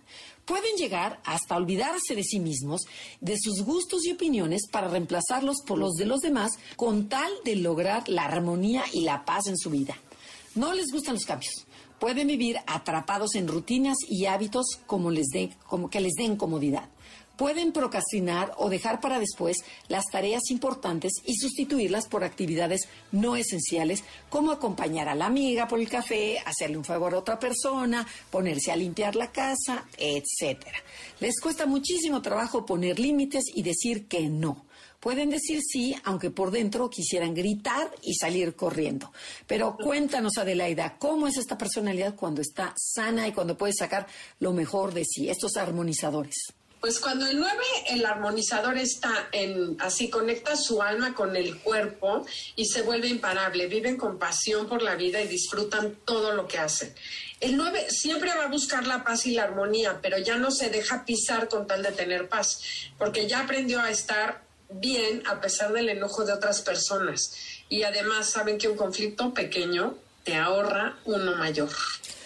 [0.50, 2.82] pueden llegar hasta olvidarse de sí mismos,
[3.22, 7.56] de sus gustos y opiniones para reemplazarlos por los de los demás con tal de
[7.56, 9.96] lograr la armonía y la paz en su vida.
[10.56, 11.68] No les gustan los cambios.
[12.00, 15.28] Pueden vivir atrapados en rutinas y hábitos como, les
[15.68, 16.90] como que les den comodidad
[17.40, 22.82] pueden procrastinar o dejar para después las tareas importantes y sustituirlas por actividades
[23.14, 27.40] no esenciales como acompañar a la amiga por el café, hacerle un favor a otra
[27.40, 30.80] persona, ponerse a limpiar la casa, etcétera.
[31.22, 34.66] Les cuesta muchísimo trabajo poner límites y decir que no.
[35.00, 39.14] Pueden decir sí, aunque por dentro quisieran gritar y salir corriendo.
[39.48, 44.08] Pero cuéntanos, Adelaida, ¿cómo es esta personalidad cuando está sana y cuando puede sacar
[44.42, 46.59] lo mejor de sí, estos armonizadores?
[46.80, 47.54] Pues cuando el 9,
[47.90, 52.26] el armonizador está en, así conecta su alma con el cuerpo
[52.56, 56.58] y se vuelve imparable, viven con pasión por la vida y disfrutan todo lo que
[56.58, 56.96] hacen.
[57.42, 60.70] El 9 siempre va a buscar la paz y la armonía, pero ya no se
[60.70, 62.62] deja pisar con tal de tener paz,
[62.98, 67.34] porque ya aprendió a estar bien a pesar del enojo de otras personas.
[67.68, 71.70] Y además saben que un conflicto pequeño te ahorra uno mayor.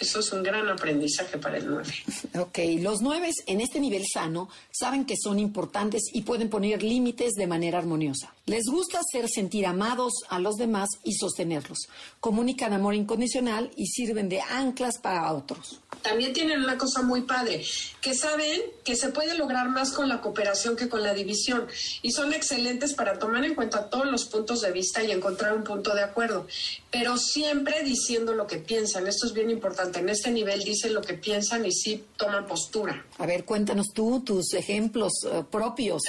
[0.03, 1.93] Eso es un gran aprendizaje para el 9.
[2.39, 7.33] Ok, los 9 en este nivel sano saben que son importantes y pueden poner límites
[7.35, 8.33] de manera armoniosa.
[8.45, 11.87] Les gusta hacer sentir amados a los demás y sostenerlos.
[12.19, 15.79] Comunican amor incondicional y sirven de anclas para otros.
[16.01, 17.63] También tienen una cosa muy padre,
[18.01, 21.65] que saben que se puede lograr más con la cooperación que con la división
[22.01, 25.63] y son excelentes para tomar en cuenta todos los puntos de vista y encontrar un
[25.63, 26.45] punto de acuerdo,
[26.91, 29.07] pero siempre diciendo lo que piensan.
[29.07, 29.92] Esto es bien importante.
[29.95, 33.05] En este nivel dicen lo que piensan y sí toman postura.
[33.17, 36.03] A ver, cuéntanos tú tus ejemplos eh, propios,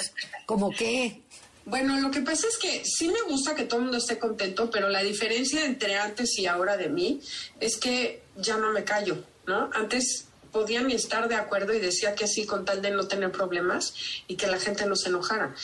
[0.47, 1.23] como qué,
[1.67, 4.71] bueno, lo que pasa es que sí me gusta que todo el mundo esté contento,
[4.71, 7.21] pero la diferencia entre antes y ahora de mí
[7.59, 9.71] es que ya no me callo, ¿no?
[9.73, 13.33] Antes podía ni estar de acuerdo y decía que sí con tal de no tener
[13.33, 13.95] problemas
[14.29, 15.55] y que la gente no se enojara.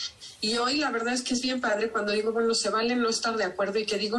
[0.41, 3.07] Y hoy la verdad es que es bien padre cuando digo, bueno, se vale no
[3.07, 4.17] estar de acuerdo y que digo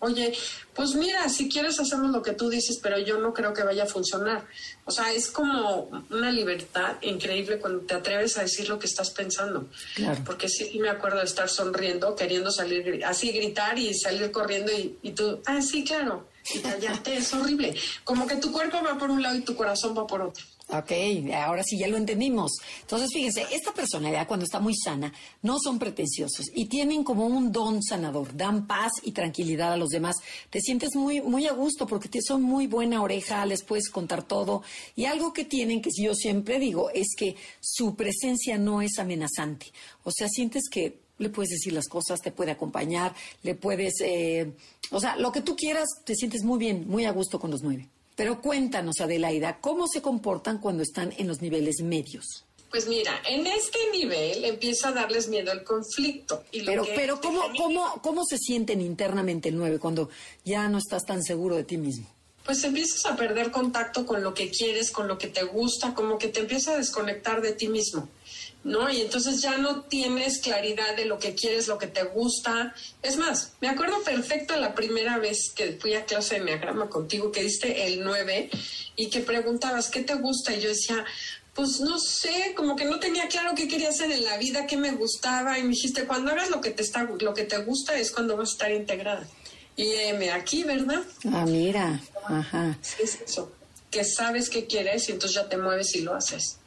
[0.00, 0.32] oye,
[0.74, 3.84] pues mira, si quieres hacemos lo que tú dices, pero yo no creo que vaya
[3.84, 4.44] a funcionar.
[4.84, 9.10] O sea, es como una libertad increíble cuando te atreves a decir lo que estás
[9.10, 9.68] pensando.
[9.94, 10.20] Claro.
[10.24, 14.98] Porque sí me acuerdo de estar sonriendo, queriendo salir, así gritar y salir corriendo y,
[15.02, 17.74] y tú, ah, sí, claro, y callarte, es horrible.
[18.04, 20.44] Como que tu cuerpo va por un lado y tu corazón va por otro.
[20.68, 20.92] Ok,
[21.34, 22.52] ahora sí ya lo entendimos.
[22.80, 27.52] Entonces, fíjense, esta personalidad cuando está muy sana no son pretenciosos y tienen como un
[27.52, 30.16] don sanador, dan paz y tranquilidad a los demás.
[30.48, 34.22] Te sientes muy, muy a gusto porque te son muy buena oreja, les puedes contar
[34.22, 34.62] todo.
[34.96, 39.66] Y algo que tienen, que yo siempre digo, es que su presencia no es amenazante.
[40.02, 44.52] O sea, sientes que le puedes decir las cosas, te puede acompañar, le puedes, eh,
[44.90, 47.62] o sea, lo que tú quieras, te sientes muy bien, muy a gusto con los
[47.62, 47.88] nueve.
[48.16, 52.44] Pero cuéntanos, Adelaida, ¿cómo se comportan cuando están en los niveles medios?
[52.70, 56.42] Pues mira, en este nivel empieza a darles miedo el conflicto.
[56.50, 60.10] Y pero, pero ¿cómo, ¿cómo, ¿cómo se sienten internamente el 9 cuando
[60.44, 62.08] ya no estás tan seguro de ti mismo?
[62.44, 66.18] Pues empiezas a perder contacto con lo que quieres, con lo que te gusta, como
[66.18, 68.08] que te empieza a desconectar de ti mismo.
[68.64, 68.90] ¿No?
[68.90, 72.74] Y entonces ya no tienes claridad de lo que quieres, lo que te gusta.
[73.02, 77.30] Es más, me acuerdo perfecto la primera vez que fui a clase de Enneagrama contigo,
[77.30, 78.50] que diste el 9
[78.96, 80.54] y que preguntabas, ¿qué te gusta?
[80.54, 81.04] Y yo decía,
[81.54, 84.78] pues no sé, como que no tenía claro qué quería hacer en la vida, qué
[84.78, 85.58] me gustaba.
[85.58, 88.36] Y me dijiste, cuando hagas lo que te, está, lo que te gusta es cuando
[88.36, 89.28] vas a estar integrada.
[89.76, 91.02] Y me aquí, ¿verdad?
[91.32, 92.78] Ah, mira, ajá.
[92.98, 93.52] Es eso,
[93.90, 96.58] que sabes qué quieres y entonces ya te mueves y lo haces.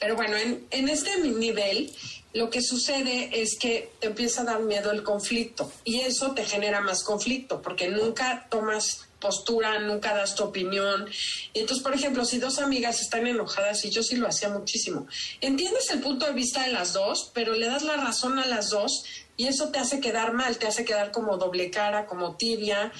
[0.00, 1.92] Pero bueno, en, en este nivel
[2.32, 6.44] lo que sucede es que te empieza a dar miedo el conflicto y eso te
[6.44, 11.08] genera más conflicto porque nunca tomas postura, nunca das tu opinión.
[11.52, 15.06] Y entonces, por ejemplo, si dos amigas están enojadas, y yo sí lo hacía muchísimo,
[15.40, 18.70] entiendes el punto de vista de las dos, pero le das la razón a las
[18.70, 19.04] dos
[19.36, 22.92] y eso te hace quedar mal, te hace quedar como doble cara, como tibia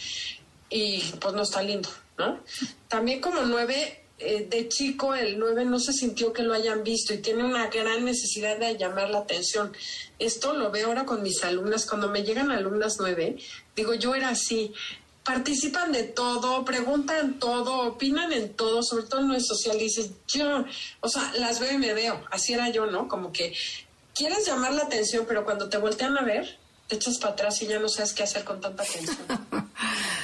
[0.68, 1.88] y pues no está lindo,
[2.18, 2.40] ¿no?
[2.88, 7.12] También como nueve eh, de chico el 9 no se sintió que lo hayan visto
[7.12, 9.72] y tiene una gran necesidad de llamar la atención.
[10.18, 11.86] Esto lo veo ahora con mis alumnas.
[11.86, 13.36] Cuando me llegan alumnas 9,
[13.74, 14.72] digo, yo era así.
[15.22, 19.78] Participan de todo, preguntan todo, opinan en todo, sobre todo en lo social.
[19.78, 20.64] Dices, yo,
[21.00, 22.24] o sea, las veo y me veo.
[22.30, 23.08] Así era yo, ¿no?
[23.08, 23.52] Como que
[24.14, 27.66] quieres llamar la atención, pero cuando te voltean a ver, te echas para atrás y
[27.66, 29.16] ya no sabes qué hacer con tanta tensión.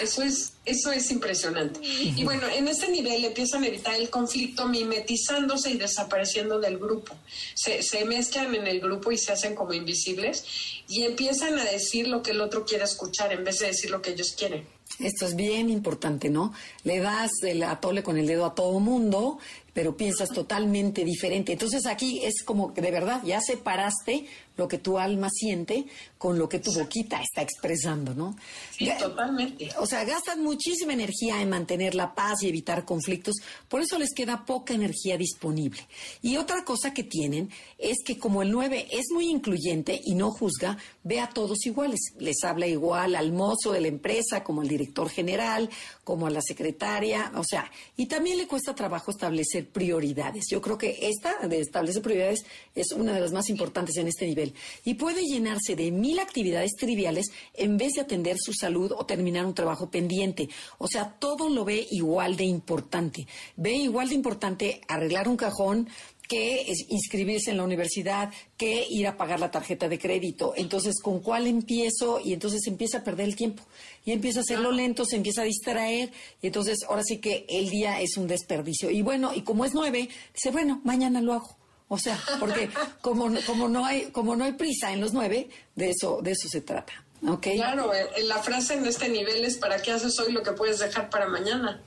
[0.00, 1.78] Eso es, eso es impresionante.
[1.82, 7.14] Y bueno, en ese nivel empiezan a evitar el conflicto mimetizándose y desapareciendo del grupo.
[7.54, 10.44] Se, se mezclan en el grupo y se hacen como invisibles
[10.88, 14.02] y empiezan a decir lo que el otro quiere escuchar en vez de decir lo
[14.02, 14.66] que ellos quieren.
[14.99, 16.53] Esto es bien importante, ¿no?
[16.84, 19.38] Le das el atole con el dedo a todo mundo,
[19.72, 21.53] pero piensas totalmente diferente.
[21.53, 24.26] Entonces aquí es como que de verdad ya separaste
[24.57, 25.86] lo que tu alma siente
[26.18, 28.36] con lo que tu boquita está expresando, ¿no?
[28.70, 29.70] Sí, totalmente.
[29.78, 33.36] O sea, gastan muchísima energía en mantener la paz y evitar conflictos,
[33.68, 35.86] por eso les queda poca energía disponible.
[36.20, 40.30] Y otra cosa que tienen es que como el 9 es muy incluyente y no
[40.30, 42.00] juzga, ve a todos iguales.
[42.18, 45.68] Les habla igual al mozo de la empresa, como al director general,
[46.05, 50.44] como a la secretaria, o sea, y también le cuesta trabajo establecer prioridades.
[50.50, 52.44] Yo creo que esta de establecer prioridades
[52.74, 56.72] es una de las más importantes en este nivel y puede llenarse de mil actividades
[56.76, 60.48] triviales en vez de atender su salud o terminar un trabajo pendiente.
[60.78, 63.26] O sea, todo lo ve igual de importante.
[63.57, 65.88] Ve igual de importante arreglar un cajón,
[66.29, 70.55] que inscribirse en la universidad, que ir a pagar la tarjeta de crédito.
[70.57, 72.20] Entonces, ¿con cuál empiezo?
[72.20, 73.62] Y entonces empieza a perder el tiempo.
[74.05, 76.11] Y empieza a hacerlo lento, se empieza a distraer.
[76.41, 78.91] Y entonces, ahora sí que el día es un desperdicio.
[78.91, 81.57] Y bueno, y como es nueve, dice, bueno, mañana lo hago.
[81.89, 82.70] O sea, porque
[83.03, 86.49] como, como, no hay, como no hay prisa en los nueve, de eso, de eso
[86.49, 87.01] se trata.
[87.41, 90.81] Claro, eh, la frase en este nivel es ¿para qué haces hoy lo que puedes
[90.81, 91.81] dejar para mañana?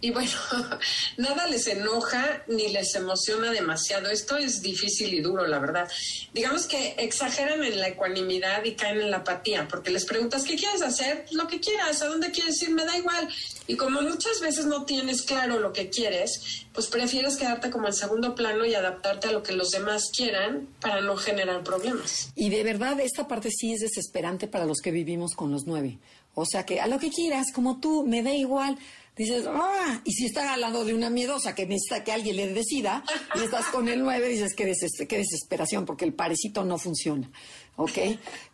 [0.00, 0.30] Y bueno,
[1.16, 4.08] nada les enoja ni les emociona demasiado.
[4.08, 5.90] Esto es difícil y duro, la verdad.
[6.32, 10.54] Digamos que exageran en la ecuanimidad y caen en la apatía, porque les preguntas ¿qué
[10.54, 11.26] quieres hacer?
[11.32, 12.70] Lo que quieras, ¿a dónde quieres ir?
[12.70, 13.28] Me da igual.
[13.66, 17.94] Y como muchas veces no tienes claro lo que quieres, pues prefieres quedarte como en
[17.94, 22.30] segundo plano y adaptarte a lo que los demás quieran para no generar problemas.
[22.36, 25.98] Y de verdad, esta parte sí es desesperante para los que vivimos con los nueve.
[26.34, 28.78] O sea que a lo que quieras, como tú, me da igual.
[29.16, 32.52] Dices, ah, y si estás al lado de una miedosa que necesita que alguien le
[32.52, 33.02] decida,
[33.34, 34.70] y estás con el nueve, dices, qué,
[35.08, 37.30] qué desesperación, porque el parecito no funciona.
[37.76, 37.98] ¿ok?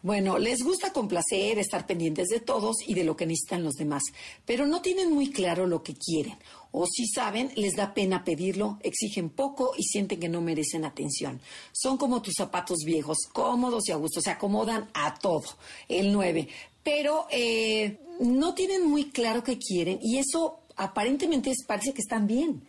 [0.03, 4.03] Bueno, les gusta complacer, estar pendientes de todos y de lo que necesitan los demás,
[4.45, 6.37] pero no tienen muy claro lo que quieren.
[6.75, 11.41] O si saben, les da pena pedirlo, exigen poco y sienten que no merecen atención.
[11.71, 15.45] Son como tus zapatos viejos, cómodos y a gusto, se acomodan a todo.
[15.89, 16.49] El 9.
[16.83, 22.63] Pero eh, no tienen muy claro qué quieren y eso aparentemente parece que están bien.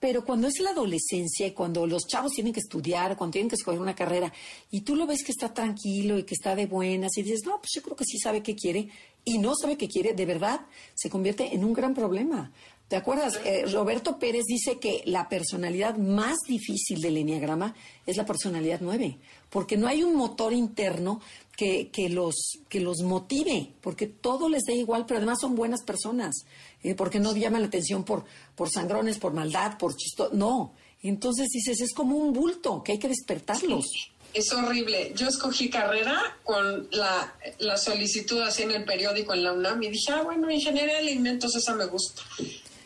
[0.00, 3.56] Pero cuando es la adolescencia y cuando los chavos tienen que estudiar, cuando tienen que
[3.56, 4.32] escoger una carrera,
[4.70, 7.58] y tú lo ves que está tranquilo y que está de buenas, y dices, no,
[7.58, 8.88] pues yo creo que sí sabe qué quiere,
[9.26, 10.62] y no sabe qué quiere, de verdad,
[10.94, 12.50] se convierte en un gran problema.
[12.90, 13.38] ¿Te acuerdas?
[13.44, 17.72] Eh, Roberto Pérez dice que la personalidad más difícil del enneagrama
[18.04, 19.16] es la personalidad 9,
[19.48, 21.20] porque no hay un motor interno
[21.56, 22.34] que, que, los,
[22.68, 26.34] que los motive, porque todo les da igual, pero además son buenas personas,
[26.82, 28.24] eh, porque no llaman la atención por,
[28.56, 30.74] por sangrones, por maldad, por chisto, no.
[31.00, 33.86] Entonces dices, es como un bulto, que hay que despertarlos.
[34.34, 35.12] Es horrible.
[35.14, 39.90] Yo escogí carrera con la, la solicitud así en el periódico en la UNAM y
[39.90, 42.22] dije, ah, bueno, ingeniería de alimentos, esa me gusta.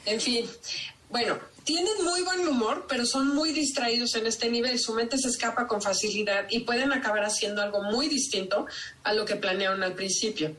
[0.07, 0.49] En fin,
[1.11, 4.79] bueno, tienen muy buen humor, pero son muy distraídos en este nivel.
[4.79, 8.67] Su mente se escapa con facilidad y pueden acabar haciendo algo muy distinto
[9.03, 10.55] a lo que planearon al principio.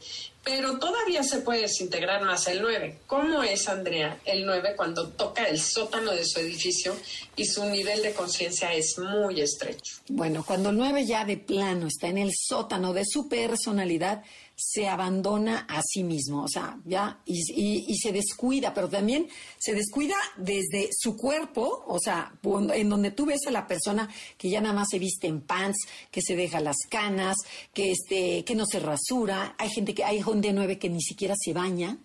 [0.45, 2.99] Pero todavía se puede desintegrar más el 9.
[3.07, 6.95] ¿Cómo es, Andrea, el 9 cuando toca el sótano de su edificio
[7.35, 9.95] y su nivel de conciencia es muy estrecho?
[10.07, 14.23] Bueno, cuando el 9 ya de plano está en el sótano de su personalidad,
[14.55, 19.27] se abandona a sí mismo, o sea, ya, y, se descuida, pero también
[19.57, 22.31] se descuida desde su cuerpo, o sea,
[22.73, 25.77] en donde tú ves a la persona que ya nada más se viste en pants,
[26.09, 27.35] que se deja las canas,
[27.73, 31.35] que este, que no se rasura, hay gente que, hay de nueve que ni siquiera
[31.37, 31.97] se baña,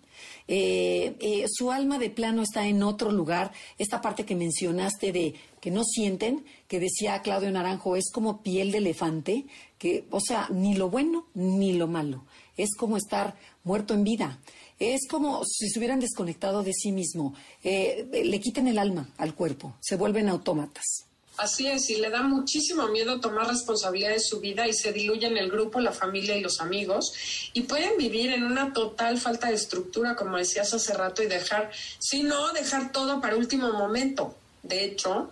[0.47, 3.51] eh, eh, su alma de plano está en otro lugar.
[3.77, 8.71] Esta parte que mencionaste de que no sienten, que decía Claudio Naranjo, es como piel
[8.71, 9.45] de elefante,
[9.77, 12.23] que, o sea, ni lo bueno ni lo malo
[12.57, 14.39] es como estar muerto en vida.
[14.79, 17.33] Es como si se hubieran desconectado de sí mismo.
[17.63, 21.10] Eh, le quiten el alma al cuerpo, se vuelven autómatas.
[21.41, 25.25] Así es, y le da muchísimo miedo tomar responsabilidad de su vida y se diluye
[25.25, 27.13] en el grupo, la familia y los amigos
[27.53, 31.71] y pueden vivir en una total falta de estructura, como decías hace rato, y dejar,
[31.97, 34.35] si no, dejar todo para último momento.
[34.61, 35.31] De hecho,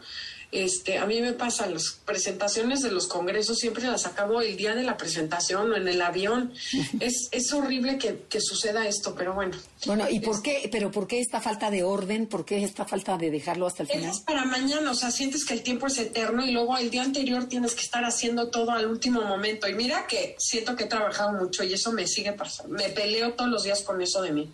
[0.51, 4.73] Este, a mí me pasa, las presentaciones de los congresos siempre las acabo el día
[4.73, 6.53] de la presentación o en el avión.
[6.99, 9.57] es, es horrible que, que suceda esto, pero bueno.
[9.85, 10.67] Bueno, ¿y por qué?
[10.71, 12.27] ¿Pero por qué esta falta de orden?
[12.27, 14.09] ¿Por qué esta falta de dejarlo hasta el final?
[14.09, 17.03] Es para mañana, o sea, sientes que el tiempo es eterno y luego el día
[17.03, 19.67] anterior tienes que estar haciendo todo al último momento.
[19.67, 22.75] Y mira que siento que he trabajado mucho y eso me sigue pasando.
[22.75, 24.51] Me peleo todos los días con eso de mí.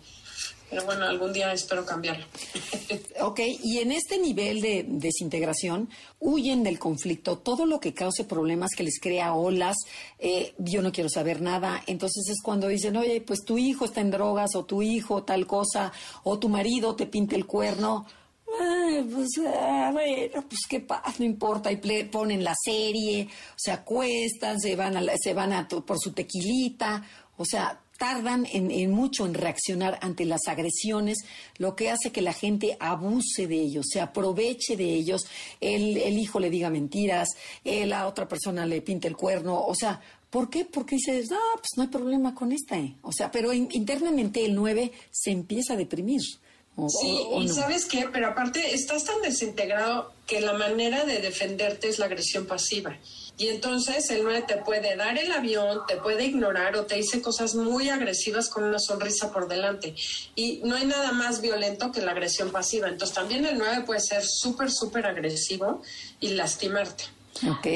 [0.68, 2.26] Pero bueno, algún día espero cambiarlo.
[3.20, 5.88] ok, y en este nivel de desintegración,
[6.18, 9.76] huyen del conflicto, todo lo que cause problemas, que les crea olas,
[10.18, 11.82] eh, yo no quiero saber nada.
[11.86, 15.46] Entonces es cuando dicen, oye, pues tu hijo está en drogas, o tu hijo tal
[15.46, 15.92] cosa,
[16.24, 18.06] o tu marido te pinta el cuerno.
[18.44, 24.74] pues, ah, bueno, pues qué pasa, no importa, y ponen la serie, se acuestan, se
[24.74, 27.04] van, a, se van a, por su tequilita,
[27.36, 31.24] o sea, tardan en, mucho en reaccionar ante las agresiones,
[31.58, 35.26] lo que hace que la gente abuse de ellos, se aproveche de ellos,
[35.60, 37.28] el, el hijo le diga mentiras,
[37.64, 40.64] eh, la otra persona le pinte el cuerno, o sea, ¿por qué?
[40.64, 42.94] Porque dices, ah, pues no hay problema con esta, eh".
[43.02, 46.20] o sea, pero internamente el 9 se empieza a deprimir.
[46.20, 51.98] sí, y sabes qué, pero aparte estás tan desintegrado que la manera de defenderte es
[51.98, 52.96] la agresión pasiva.
[53.38, 57.20] Y entonces el 9 te puede dar el avión, te puede ignorar o te dice
[57.20, 59.94] cosas muy agresivas con una sonrisa por delante.
[60.34, 62.88] Y no hay nada más violento que la agresión pasiva.
[62.88, 65.82] Entonces también el 9 puede ser súper, súper agresivo
[66.20, 67.04] y lastimarte.
[67.46, 67.66] Ok.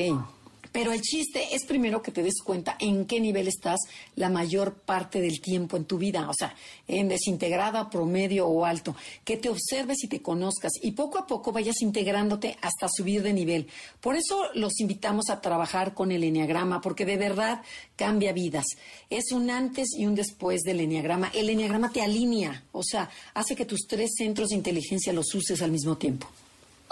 [0.73, 3.81] Pero el chiste es primero que te des cuenta en qué nivel estás
[4.17, 6.55] la mayor parte del tiempo en tu vida, o sea,
[6.87, 8.95] en desintegrada, promedio o alto,
[9.25, 13.33] que te observes y te conozcas y poco a poco vayas integrándote hasta subir de
[13.33, 13.67] nivel.
[14.01, 17.63] Por eso los invitamos a trabajar con el Enneagrama, porque de verdad
[17.97, 18.65] cambia vidas.
[19.09, 21.31] Es un antes y un después del Enneagrama.
[21.35, 25.63] El Enneagrama te alinea, o sea, hace que tus tres centros de inteligencia los uses
[25.63, 26.29] al mismo tiempo.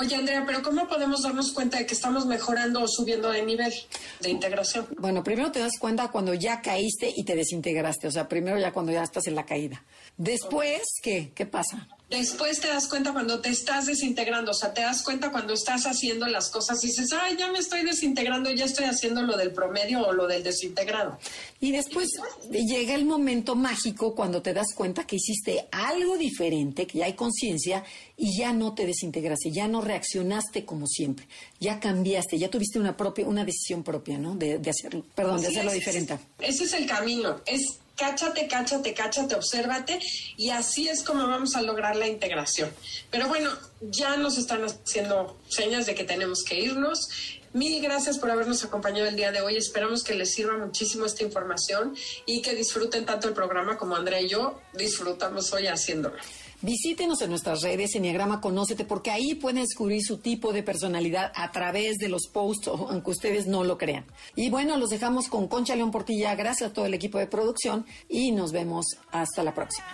[0.01, 3.73] Oye, Andrea, pero ¿cómo podemos darnos cuenta de que estamos mejorando o subiendo de nivel
[4.21, 4.87] de integración?
[4.99, 8.73] Bueno, primero te das cuenta cuando ya caíste y te desintegraste, o sea, primero ya
[8.73, 9.83] cuando ya estás en la caída.
[10.17, 11.33] Después, ¿qué?
[11.35, 11.89] ¿Qué pasa?
[12.11, 15.85] Después te das cuenta cuando te estás desintegrando, o sea, te das cuenta cuando estás
[15.85, 19.53] haciendo las cosas y dices, ay, ya me estoy desintegrando, ya estoy haciendo lo del
[19.53, 21.19] promedio o lo del desintegrado.
[21.61, 22.09] Y después
[22.51, 27.13] llega el momento mágico cuando te das cuenta que hiciste algo diferente, que ya hay
[27.13, 27.85] conciencia
[28.17, 31.27] y ya no te desintegraste, ya no reaccionaste como siempre,
[31.61, 34.35] ya cambiaste, ya tuviste una propia, una decisión propia, ¿no?
[34.35, 36.19] De, hacerlo, perdón, de hacerlo diferente.
[36.41, 39.99] ese es el camino, es cáchate, cáchate, cáchate, obsérvate
[40.37, 42.71] y así es como vamos a lograr la integración.
[43.11, 47.09] Pero bueno, ya nos están haciendo señas de que tenemos que irnos.
[47.53, 49.57] Mil gracias por habernos acompañado el día de hoy.
[49.57, 54.21] Esperamos que les sirva muchísimo esta información y que disfruten tanto el programa como Andrea
[54.21, 56.17] y yo disfrutamos hoy haciéndolo.
[56.61, 61.53] Visítenos en nuestras redes, Enneagrama Conócete, porque ahí pueden descubrir su tipo de personalidad a
[61.53, 64.05] través de los posts, aunque ustedes no lo crean.
[64.35, 67.87] Y bueno, los dejamos con Concha León Portilla, gracias a todo el equipo de producción
[68.09, 69.87] y nos vemos hasta la próxima.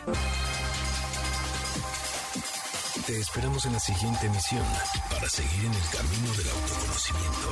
[3.07, 4.65] Te esperamos en la siguiente emisión
[5.11, 7.51] para seguir en el camino del autoconocimiento.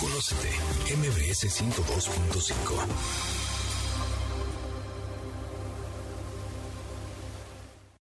[0.00, 0.48] Conócete,
[0.96, 3.41] MBS 102.5.